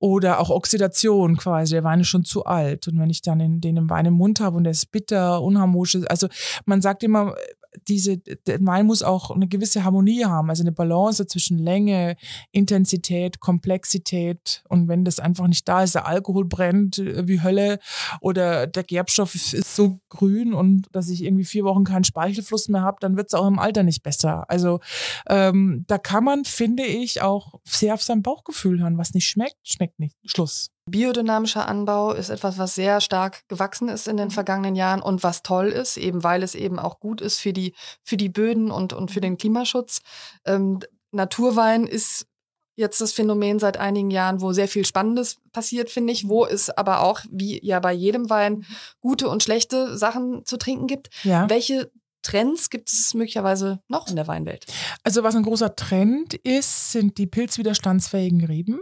Oder 0.00 0.40
auch 0.40 0.50
Oxidation 0.50 1.36
quasi, 1.36 1.74
der 1.74 1.84
Wein 1.84 2.00
ist 2.00 2.08
schon 2.08 2.24
zu 2.24 2.44
alt. 2.44 2.88
Und 2.88 2.98
wenn 2.98 3.10
ich 3.10 3.22
dann 3.22 3.60
den, 3.60 3.88
Wein 3.88 4.06
im 4.06 4.14
Mund 4.14 4.40
habe 4.40 4.56
und 4.56 4.64
der 4.64 4.72
ist 4.72 4.90
bitter, 4.90 5.40
unharmonisch, 5.40 5.98
also 6.08 6.26
man 6.64 6.82
sagt 6.82 7.04
immer, 7.04 7.36
diese, 7.88 8.18
der 8.18 8.64
Wein 8.64 8.86
muss 8.86 9.02
auch 9.02 9.30
eine 9.30 9.48
gewisse 9.48 9.84
Harmonie 9.84 10.24
haben, 10.24 10.50
also 10.50 10.62
eine 10.62 10.72
Balance 10.72 11.26
zwischen 11.26 11.58
Länge, 11.58 12.16
Intensität, 12.52 13.40
Komplexität. 13.40 14.62
Und 14.68 14.88
wenn 14.88 15.04
das 15.04 15.18
einfach 15.18 15.46
nicht 15.46 15.68
da 15.68 15.82
ist, 15.82 15.94
der 15.94 16.06
Alkohol 16.06 16.44
brennt 16.44 16.98
wie 16.98 17.42
Hölle 17.42 17.78
oder 18.20 18.66
der 18.66 18.84
Gerbstoff 18.84 19.34
ist 19.34 19.74
so 19.74 19.98
grün 20.08 20.54
und 20.54 20.86
dass 20.92 21.08
ich 21.08 21.24
irgendwie 21.24 21.44
vier 21.44 21.64
Wochen 21.64 21.84
keinen 21.84 22.04
Speichelfluss 22.04 22.68
mehr 22.68 22.82
habe, 22.82 22.98
dann 23.00 23.16
wird 23.16 23.28
es 23.28 23.34
auch 23.34 23.46
im 23.46 23.58
Alter 23.58 23.82
nicht 23.82 24.02
besser. 24.02 24.48
Also 24.48 24.80
ähm, 25.28 25.84
da 25.86 25.98
kann 25.98 26.24
man, 26.24 26.44
finde 26.44 26.84
ich, 26.84 27.22
auch 27.22 27.54
sehr 27.64 27.94
auf 27.94 28.02
sein 28.02 28.22
Bauchgefühl 28.22 28.80
hören. 28.80 28.98
Was 28.98 29.14
nicht 29.14 29.26
schmeckt, 29.26 29.56
schmeckt 29.62 29.98
nicht. 29.98 30.16
Schluss. 30.24 30.73
Biodynamischer 30.86 31.66
Anbau 31.66 32.12
ist 32.12 32.28
etwas, 32.28 32.58
was 32.58 32.74
sehr 32.74 33.00
stark 33.00 33.48
gewachsen 33.48 33.88
ist 33.88 34.06
in 34.06 34.16
den 34.16 34.28
mhm. 34.28 34.32
vergangenen 34.32 34.76
Jahren 34.76 35.00
und 35.00 35.22
was 35.22 35.42
toll 35.42 35.68
ist, 35.68 35.96
eben 35.96 36.22
weil 36.22 36.42
es 36.42 36.54
eben 36.54 36.78
auch 36.78 37.00
gut 37.00 37.20
ist 37.20 37.38
für 37.38 37.52
die, 37.52 37.74
für 38.02 38.16
die 38.16 38.28
Böden 38.28 38.70
und, 38.70 38.92
und 38.92 39.10
für 39.10 39.20
den 39.20 39.38
Klimaschutz. 39.38 40.00
Ähm, 40.44 40.80
Naturwein 41.10 41.86
ist 41.86 42.26
jetzt 42.76 43.00
das 43.00 43.12
Phänomen 43.12 43.58
seit 43.58 43.76
einigen 43.76 44.10
Jahren, 44.10 44.40
wo 44.40 44.52
sehr 44.52 44.68
viel 44.68 44.84
Spannendes 44.84 45.36
passiert, 45.52 45.90
finde 45.90 46.12
ich, 46.12 46.28
wo 46.28 46.44
es 46.44 46.70
aber 46.70 47.00
auch, 47.00 47.20
wie 47.30 47.64
ja 47.64 47.80
bei 47.80 47.92
jedem 47.92 48.28
Wein, 48.30 48.66
gute 49.00 49.28
und 49.28 49.42
schlechte 49.42 49.96
Sachen 49.96 50.44
zu 50.44 50.56
trinken 50.56 50.86
gibt. 50.86 51.08
Ja. 51.22 51.48
Welche 51.48 51.90
Trends 52.22 52.70
gibt 52.70 52.90
es 52.90 53.14
möglicherweise 53.14 53.80
noch 53.88 54.08
in 54.08 54.16
der 54.16 54.26
Weinwelt? 54.26 54.66
Also 55.02 55.22
was 55.22 55.36
ein 55.36 55.42
großer 55.44 55.76
Trend 55.76 56.34
ist, 56.34 56.92
sind 56.92 57.18
die 57.18 57.26
pilzwiderstandsfähigen 57.26 58.44
Reben. 58.44 58.80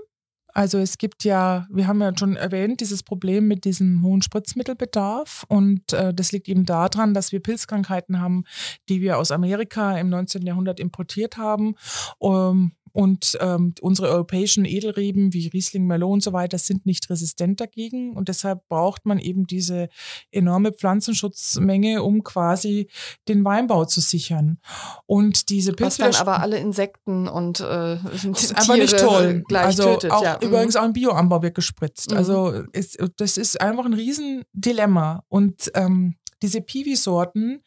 Also 0.52 0.78
es 0.78 0.98
gibt 0.98 1.24
ja, 1.24 1.66
wir 1.70 1.86
haben 1.86 2.00
ja 2.00 2.12
schon 2.16 2.36
erwähnt, 2.36 2.80
dieses 2.80 3.02
Problem 3.02 3.48
mit 3.48 3.64
diesem 3.64 4.02
hohen 4.02 4.22
Spritzmittelbedarf. 4.22 5.44
Und 5.48 5.92
äh, 5.92 6.12
das 6.12 6.32
liegt 6.32 6.48
eben 6.48 6.64
daran, 6.64 7.14
dass 7.14 7.32
wir 7.32 7.40
Pilzkrankheiten 7.40 8.20
haben, 8.20 8.44
die 8.88 9.00
wir 9.00 9.18
aus 9.18 9.30
Amerika 9.30 9.98
im 9.98 10.08
19. 10.10 10.42
Jahrhundert 10.42 10.80
importiert 10.80 11.36
haben. 11.36 11.74
Um, 12.18 12.72
und 12.92 13.38
ähm, 13.40 13.74
unsere 13.80 14.08
europäischen 14.08 14.64
Edelreben 14.64 15.32
wie 15.32 15.48
Riesling, 15.48 15.86
Merlot 15.86 16.12
und 16.12 16.22
so 16.22 16.32
weiter 16.32 16.58
sind 16.58 16.86
nicht 16.86 17.08
resistent 17.10 17.60
dagegen. 17.60 18.14
Und 18.14 18.28
deshalb 18.28 18.68
braucht 18.68 19.06
man 19.06 19.18
eben 19.18 19.46
diese 19.46 19.88
enorme 20.30 20.72
Pflanzenschutzmenge, 20.72 22.02
um 22.02 22.22
quasi 22.22 22.88
den 23.28 23.44
Weinbau 23.44 23.86
zu 23.86 24.00
sichern. 24.00 24.58
Und 25.06 25.48
diese 25.48 25.72
Pilze. 25.72 26.02
Was 26.02 26.18
dann 26.18 26.28
aber 26.28 26.40
alle 26.42 26.58
Insekten 26.58 27.28
und 27.28 27.60
äh, 27.60 27.94
ist 27.94 28.56
einfach 28.56 28.76
nicht 28.76 28.98
toll. 28.98 29.44
Also 29.52 29.94
tötet, 29.94 30.10
auch, 30.10 30.22
ja. 30.22 30.38
Mhm. 30.40 30.48
übrigens 30.48 30.76
auch 30.76 30.84
im 30.84 30.92
Bioanbau 30.92 31.42
wird 31.42 31.54
gespritzt. 31.54 32.10
Mhm. 32.10 32.16
Also 32.18 32.50
ist, 32.72 32.98
das 33.16 33.38
ist 33.38 33.60
einfach 33.60 33.86
ein 33.86 33.94
Riesendilemma. 33.94 35.24
Und 35.28 35.70
ähm, 35.74 36.16
diese 36.42 36.60
Piwi-Sorten, 36.60 37.62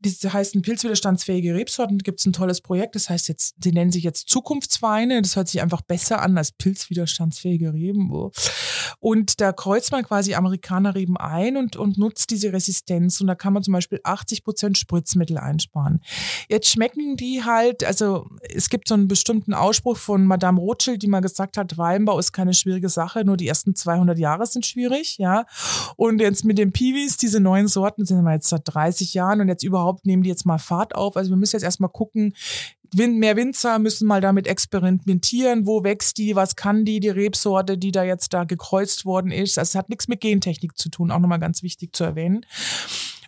die 0.00 0.10
heißen 0.10 0.62
pilzwiderstandsfähige 0.62 1.54
Rebsorten, 1.54 1.98
gibt 1.98 2.20
es 2.20 2.26
ein 2.26 2.32
tolles 2.32 2.60
Projekt, 2.60 2.94
das 2.94 3.10
heißt 3.10 3.28
jetzt, 3.28 3.54
die 3.58 3.72
nennen 3.72 3.90
sich 3.90 4.04
jetzt 4.04 4.28
Zukunftsweine, 4.28 5.22
das 5.22 5.36
hört 5.36 5.48
sich 5.48 5.60
einfach 5.60 5.82
besser 5.82 6.22
an 6.22 6.38
als 6.38 6.52
pilzwiderstandsfähige 6.52 7.72
Reben. 7.72 8.12
Und 9.00 9.40
da 9.40 9.52
kreuzt 9.52 9.92
man 9.92 10.04
quasi 10.04 10.34
Amerikanerreben 10.34 11.16
ein 11.16 11.56
und, 11.56 11.76
und 11.76 11.98
nutzt 11.98 12.30
diese 12.30 12.52
Resistenz 12.52 13.20
und 13.20 13.26
da 13.26 13.34
kann 13.34 13.52
man 13.52 13.62
zum 13.62 13.72
Beispiel 13.72 14.00
80 14.02 14.44
Prozent 14.44 14.78
Spritzmittel 14.78 15.38
einsparen. 15.38 16.00
Jetzt 16.48 16.68
schmecken 16.68 17.16
die 17.16 17.44
halt, 17.44 17.84
also 17.84 18.28
es 18.48 18.68
gibt 18.68 18.88
so 18.88 18.94
einen 18.94 19.08
bestimmten 19.08 19.54
Ausspruch 19.54 19.96
von 19.96 20.24
Madame 20.24 20.60
Rothschild, 20.60 21.02
die 21.02 21.08
mal 21.08 21.20
gesagt 21.20 21.56
hat, 21.56 21.76
Weinbau 21.76 22.18
ist 22.18 22.32
keine 22.32 22.54
schwierige 22.54 22.88
Sache, 22.88 23.24
nur 23.24 23.36
die 23.36 23.48
ersten 23.48 23.74
200 23.74 24.18
Jahre 24.18 24.46
sind 24.46 24.64
schwierig, 24.66 25.18
ja. 25.18 25.46
Und 25.96 26.20
jetzt 26.20 26.44
mit 26.44 26.58
den 26.58 26.72
Piwis, 26.72 27.16
diese 27.16 27.40
neuen 27.40 27.68
Sorten, 27.68 28.04
sind 28.04 28.22
wir 28.22 28.32
jetzt 28.32 28.48
seit 28.48 28.62
30 28.64 29.14
Jahren 29.14 29.40
und 29.40 29.48
jetzt 29.48 29.64
überhaupt 29.64 29.87
nehmen 30.04 30.22
die 30.22 30.28
jetzt 30.28 30.46
mal 30.46 30.58
Fahrt 30.58 30.94
auf. 30.94 31.16
Also 31.16 31.30
wir 31.30 31.36
müssen 31.36 31.56
jetzt 31.56 31.64
erstmal 31.64 31.90
gucken, 31.90 32.34
mehr 32.94 33.36
Winzer 33.36 33.78
müssen 33.78 34.06
mal 34.06 34.20
damit 34.20 34.46
experimentieren, 34.46 35.66
wo 35.66 35.84
wächst 35.84 36.18
die, 36.18 36.36
was 36.36 36.56
kann 36.56 36.84
die, 36.84 37.00
die 37.00 37.08
Rebsorte, 37.08 37.78
die 37.78 37.92
da 37.92 38.02
jetzt 38.02 38.32
da 38.32 38.44
gekreuzt 38.44 39.04
worden 39.04 39.30
ist. 39.30 39.58
Also 39.58 39.70
es 39.70 39.74
hat 39.74 39.88
nichts 39.88 40.08
mit 40.08 40.20
Gentechnik 40.20 40.76
zu 40.76 40.88
tun, 40.88 41.10
auch 41.10 41.18
nochmal 41.18 41.38
ganz 41.38 41.62
wichtig 41.62 41.94
zu 41.94 42.04
erwähnen. 42.04 42.46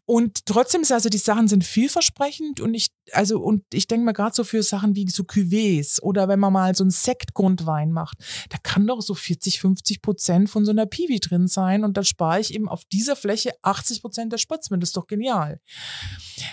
und 0.07 0.46
trotzdem 0.46 0.83
ist 0.83 0.92
also 0.92 1.09
die 1.09 1.18
Sachen 1.18 1.46
sind 1.46 1.62
vielversprechend 1.64 2.61
und 2.61 2.75
ich 2.75 2.90
also 3.12 3.38
und 3.40 3.62
ich 3.73 3.87
denke 3.87 4.05
mal 4.05 4.12
gerade 4.12 4.35
so 4.35 4.44
für 4.44 4.62
Sachen 4.62 4.96
wie 4.96 5.09
so 5.09 5.23
Cuvées 5.23 6.01
oder 6.01 6.27
wenn 6.27 6.40
man 6.40 6.53
mal 6.53 6.75
so 6.75 6.83
einen 6.85 6.90
Sektgrundwein 6.90 7.92
macht, 7.92 8.18
da 8.49 8.59
kann 8.62 8.87
doch 8.87 9.03
so 9.03 9.14
40, 9.14 9.61
50 9.61 10.03
Prozent 10.03 10.51
von 10.51 10.64
so 10.64 10.73
einer 10.73 10.87
Piwi 10.87 11.20
drin 11.20 11.46
sein 11.46 11.85
und 11.85 11.96
dann 11.96 12.05
spare 12.05 12.40
ich 12.40 12.55
eben 12.55 12.68
auf 12.68 12.85
dieser 12.87 13.14
Fläche 13.14 13.53
80 13.62 14.03
Prozent 14.03 14.33
der 14.33 14.38
Spritzmittel. 14.38 14.81
Das 14.81 14.90
ist 14.90 14.96
doch 14.96 15.07
genial. 15.07 15.61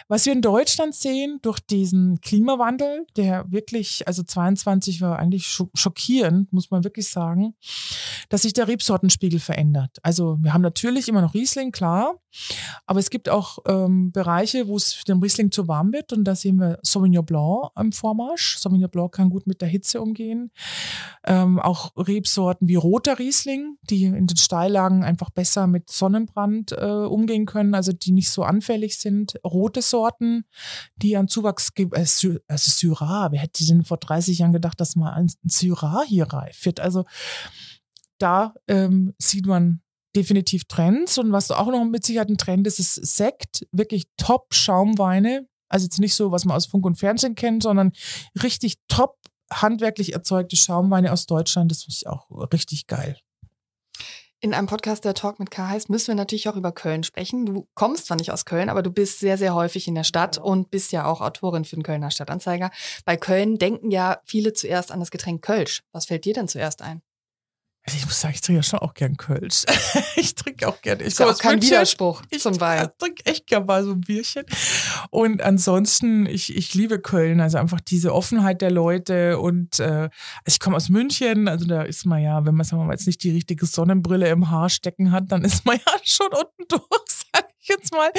Was 0.07 0.25
wir 0.25 0.33
in 0.33 0.41
Deutschland 0.41 0.95
sehen 0.95 1.39
durch 1.41 1.59
diesen 1.59 2.21
Klimawandel, 2.21 3.05
der 3.15 3.51
wirklich, 3.51 4.07
also 4.07 4.23
22 4.23 5.01
war 5.01 5.19
eigentlich 5.19 5.47
schockierend, 5.73 6.51
muss 6.53 6.71
man 6.71 6.83
wirklich 6.83 7.09
sagen, 7.09 7.55
dass 8.29 8.43
sich 8.43 8.53
der 8.53 8.67
Rebsortenspiegel 8.67 9.39
verändert. 9.39 9.97
Also 10.03 10.37
wir 10.41 10.53
haben 10.53 10.61
natürlich 10.61 11.07
immer 11.07 11.21
noch 11.21 11.33
Riesling, 11.33 11.71
klar, 11.71 12.15
aber 12.85 12.99
es 12.99 13.09
gibt 13.09 13.29
auch 13.29 13.59
ähm, 13.67 14.11
Bereiche, 14.11 14.67
wo 14.67 14.75
es 14.77 15.03
dem 15.03 15.21
Riesling 15.21 15.51
zu 15.51 15.67
warm 15.67 15.91
wird 15.93 16.13
und 16.13 16.23
da 16.23 16.35
sehen 16.35 16.57
wir 16.57 16.79
Sauvignon 16.83 17.25
Blanc 17.25 17.71
im 17.79 17.91
Vormarsch. 17.91 18.57
Sauvignon 18.57 18.89
Blanc 18.89 19.13
kann 19.13 19.29
gut 19.29 19.47
mit 19.47 19.61
der 19.61 19.67
Hitze 19.67 20.01
umgehen. 20.01 20.51
Ähm, 21.25 21.59
auch 21.59 21.91
Rebsorten 21.97 22.67
wie 22.67 22.75
roter 22.75 23.19
Riesling, 23.19 23.77
die 23.81 24.05
in 24.05 24.27
den 24.27 24.37
Steillagen 24.37 25.03
einfach 25.03 25.29
besser 25.29 25.67
mit 25.67 25.89
Sonnenbrand 25.89 26.71
äh, 26.71 26.85
umgehen 26.85 27.45
können, 27.45 27.73
also 27.73 27.91
die 27.91 28.11
nicht 28.11 28.29
so 28.29 28.43
anfällig 28.43 28.97
sind. 28.97 29.39
Rote 29.77 29.81
Sorten, 29.81 30.45
die 30.95 31.15
an 31.15 31.27
Zuwachs, 31.27 31.71
äh, 31.77 31.85
also 31.85 32.39
Syrah, 32.47 33.31
wer 33.31 33.39
hätte 33.39 33.65
denn 33.65 33.83
vor 33.83 33.97
30 33.97 34.39
Jahren 34.39 34.51
gedacht, 34.51 34.79
dass 34.79 34.95
mal 34.95 35.13
ein 35.13 35.31
Syrah 35.43 36.03
hier 36.07 36.25
reif 36.25 36.65
wird? 36.65 36.79
Also 36.79 37.05
da 38.17 38.53
ähm, 38.67 39.13
sieht 39.19 39.45
man 39.45 39.81
definitiv 40.15 40.65
Trends. 40.65 41.17
Und 41.17 41.31
was 41.31 41.51
auch 41.51 41.67
noch 41.67 41.85
mit 41.85 42.05
Sicherheit 42.05 42.29
ein 42.29 42.37
Trend 42.37 42.65
ist, 42.65 42.79
ist 42.79 42.95
Sekt. 42.95 43.67
Wirklich 43.71 44.05
Top-Schaumweine. 44.17 45.47
Also 45.69 45.85
jetzt 45.85 45.99
nicht 45.99 46.15
so, 46.15 46.31
was 46.31 46.45
man 46.45 46.55
aus 46.55 46.65
Funk 46.65 46.85
und 46.85 46.95
Fernsehen 46.95 47.35
kennt, 47.35 47.63
sondern 47.63 47.91
richtig 48.41 48.77
top 48.87 49.17
handwerklich 49.51 50.13
erzeugte 50.13 50.55
Schaumweine 50.55 51.11
aus 51.11 51.25
Deutschland. 51.27 51.71
Das 51.71 51.83
finde 51.83 51.95
ich 51.97 52.07
auch 52.07 52.29
richtig 52.51 52.87
geil. 52.87 53.17
In 54.39 54.53
einem 54.53 54.67
Podcast, 54.67 55.03
der 55.03 55.15
Talk 55.15 55.39
mit 55.39 55.49
K 55.49 55.67
heißt, 55.67 55.89
müssen 55.89 56.09
wir 56.09 56.15
natürlich 56.15 56.47
auch 56.47 56.55
über 56.55 56.71
Köln 56.71 57.03
sprechen. 57.03 57.47
Du 57.47 57.67
kommst 57.73 58.05
zwar 58.05 58.17
nicht 58.17 58.31
aus 58.31 58.45
Köln, 58.45 58.69
aber 58.69 58.83
du 58.83 58.91
bist 58.91 59.19
sehr, 59.19 59.35
sehr 59.35 59.55
häufig 59.55 59.87
in 59.87 59.95
der 59.95 60.03
Stadt 60.03 60.37
und 60.37 60.69
bist 60.69 60.91
ja 60.91 61.05
auch 61.05 61.21
Autorin 61.21 61.65
für 61.65 61.75
den 61.75 61.81
Kölner 61.81 62.11
Stadtanzeiger. 62.11 62.69
Bei 63.03 63.17
Köln 63.17 63.57
denken 63.57 63.89
ja 63.89 64.19
viele 64.25 64.53
zuerst 64.53 64.91
an 64.91 64.99
das 64.99 65.09
Getränk 65.09 65.41
Kölsch. 65.41 65.81
Was 65.91 66.05
fällt 66.05 66.25
dir 66.25 66.35
denn 66.35 66.47
zuerst 66.47 66.83
ein? 66.83 67.01
Also 67.87 67.99
ich 67.99 68.05
muss 68.05 68.19
sagen, 68.19 68.33
ich 68.35 68.41
trinke 68.41 68.59
ja 68.59 68.63
schon 68.63 68.79
auch 68.79 68.93
gern 68.93 69.15
Kölsch. 69.15 69.63
ich 70.17 70.35
trinke 70.35 70.67
auch 70.67 70.81
gern. 70.81 70.99
Ich 70.99 71.07
ist 71.07 71.19
ja 71.19 71.29
auch 71.29 71.37
kein 71.37 71.51
München. 71.53 71.71
Widerspruch 71.71 72.21
ich 72.29 72.41
zum 72.41 72.59
Wein. 72.59 72.83
Ich 72.83 72.97
trinke 72.97 73.25
echt 73.25 73.47
gern 73.47 73.65
mal 73.65 73.81
so 73.85 73.91
ein 73.91 74.01
Bierchen. 74.01 74.43
Und 75.09 75.41
ansonsten, 75.41 76.25
ich, 76.25 76.53
ich 76.53 76.73
liebe 76.73 76.99
Köln. 76.99 77.39
Also 77.39 77.59
einfach 77.59 77.79
diese 77.79 78.13
Offenheit 78.13 78.61
der 78.61 78.71
Leute. 78.71 79.39
Und 79.39 79.79
äh, 79.79 79.83
also 79.83 80.09
ich 80.47 80.59
komme 80.59 80.75
aus 80.75 80.89
München. 80.89 81.47
Also 81.47 81.65
da 81.65 81.83
ist 81.83 82.05
man 82.05 82.21
ja, 82.21 82.45
wenn 82.45 82.55
man 82.55 82.65
sagen 82.65 82.81
wir 82.81 82.87
mal, 82.87 82.91
jetzt 82.91 83.07
nicht 83.07 83.23
die 83.23 83.31
richtige 83.31 83.65
Sonnenbrille 83.65 84.27
im 84.27 84.49
Haar 84.49 84.69
stecken 84.69 85.13
hat, 85.13 85.31
dann 85.31 85.45
ist 85.45 85.65
man 85.65 85.77
ja 85.77 85.93
schon 86.03 86.27
unten 86.27 86.67
durch, 86.67 87.23
sag 87.31 87.45
jetzt 87.69 87.93
mal. 87.93 88.09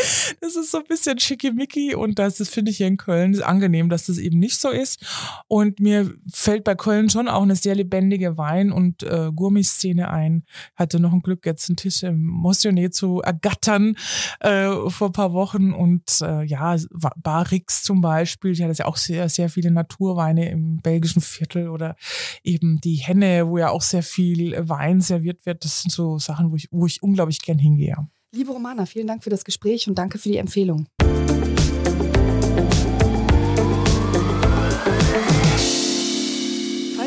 Das 0.40 0.56
ist 0.56 0.70
so 0.70 0.78
ein 0.78 0.84
bisschen 0.84 1.18
schickimicki. 1.18 1.94
Und 1.94 2.18
das 2.18 2.37
finde 2.48 2.70
ich 2.70 2.78
hier 2.78 2.87
in 2.87 2.96
Köln 2.96 3.40
angenehm, 3.42 3.88
dass 3.88 4.06
das 4.06 4.18
eben 4.18 4.38
nicht 4.38 4.58
so 4.58 4.70
ist. 4.70 5.04
Und 5.46 5.80
mir 5.80 6.14
fällt 6.32 6.64
bei 6.64 6.74
Köln 6.74 7.11
schon 7.11 7.28
auch 7.28 7.42
eine 7.42 7.56
sehr 7.56 7.74
lebendige 7.74 8.38
Wein- 8.38 8.72
und 8.72 9.02
äh, 9.02 9.30
Gourmet 9.34 9.58
Promi-Szene 9.58 10.11
ein. 10.11 10.44
Hatte 10.76 11.00
noch 11.00 11.12
ein 11.12 11.20
Glück, 11.20 11.44
jetzt 11.46 11.68
einen 11.68 11.76
Tisch 11.76 12.02
im 12.02 12.42
Motioné 12.42 12.90
zu 12.90 13.20
ergattern 13.20 13.96
äh, 14.40 14.70
vor 14.88 15.08
ein 15.08 15.12
paar 15.12 15.32
Wochen. 15.32 15.72
Und 15.72 16.20
äh, 16.22 16.44
ja, 16.44 16.76
Barix 17.16 17.82
zum 17.82 18.00
Beispiel, 18.00 18.52
die 18.52 18.64
hat 18.64 18.78
ja 18.78 18.87
auch 18.87 18.96
sehr, 18.96 19.28
sehr 19.28 19.48
viele 19.48 19.70
Naturweine 19.70 20.50
im 20.50 20.78
belgischen 20.78 21.22
Viertel 21.22 21.68
oder 21.68 21.96
eben 22.44 22.80
die 22.80 22.96
Henne, 22.96 23.48
wo 23.48 23.58
ja 23.58 23.70
auch 23.70 23.82
sehr 23.82 24.02
viel 24.02 24.56
Wein 24.68 25.00
serviert 25.00 25.44
wird. 25.46 25.64
Das 25.64 25.82
sind 25.82 25.90
so 25.90 26.18
Sachen, 26.18 26.50
wo 26.50 26.56
ich, 26.56 26.68
wo 26.70 26.87
ich 26.87 27.02
unglaublich 27.02 27.40
gern 27.42 27.58
hingehe. 27.58 28.08
Liebe 28.31 28.53
Romana, 28.53 28.85
vielen 28.85 29.07
Dank 29.07 29.25
für 29.25 29.31
das 29.31 29.45
Gespräch 29.45 29.88
und 29.88 29.97
danke 29.97 30.19
für 30.19 30.29
die 30.29 30.37
Empfehlung. 30.37 30.87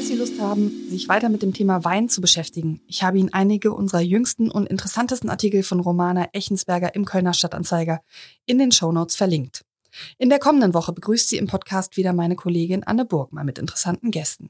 Sie 0.04 0.18
Lust 0.18 0.42
haben, 0.42 0.90
sich 0.90 1.08
weiter 1.08 1.30
mit 1.30 1.42
dem 1.42 1.54
Thema 1.54 1.86
Wein 1.86 2.10
zu 2.10 2.20
beschäftigen, 2.20 2.82
ich 2.88 3.02
habe 3.04 3.18
Ihnen 3.18 3.32
einige 3.32 3.72
unserer 3.72 4.02
jüngsten 4.02 4.50
und 4.52 4.68
interessantesten 4.68 5.30
Artikel 5.30 5.64
von 5.64 5.80
Romana 5.80 6.28
Echensberger 6.34 6.96
im 6.96 7.06
Kölner 7.06 7.34
Stadtanzeiger 7.34 8.02
in 8.46 8.58
den 8.58 8.72
Shownotes 8.72 9.16
verlinkt. 9.16 9.64
In 10.18 10.30
der 10.30 10.40
kommenden 10.40 10.74
Woche 10.74 10.92
begrüßt 10.92 11.30
sie 11.30 11.38
im 11.38 11.48
Podcast 11.48 11.98
wieder 11.98 12.12
meine 12.12 12.36
Kollegin 12.36 12.84
Anne 12.84 13.06
Burgmann 13.06 13.46
mit 13.46 13.60
interessanten 13.60 14.12
Gästen. 14.12 14.50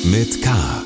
mit 0.04 0.42
K. 0.42 0.83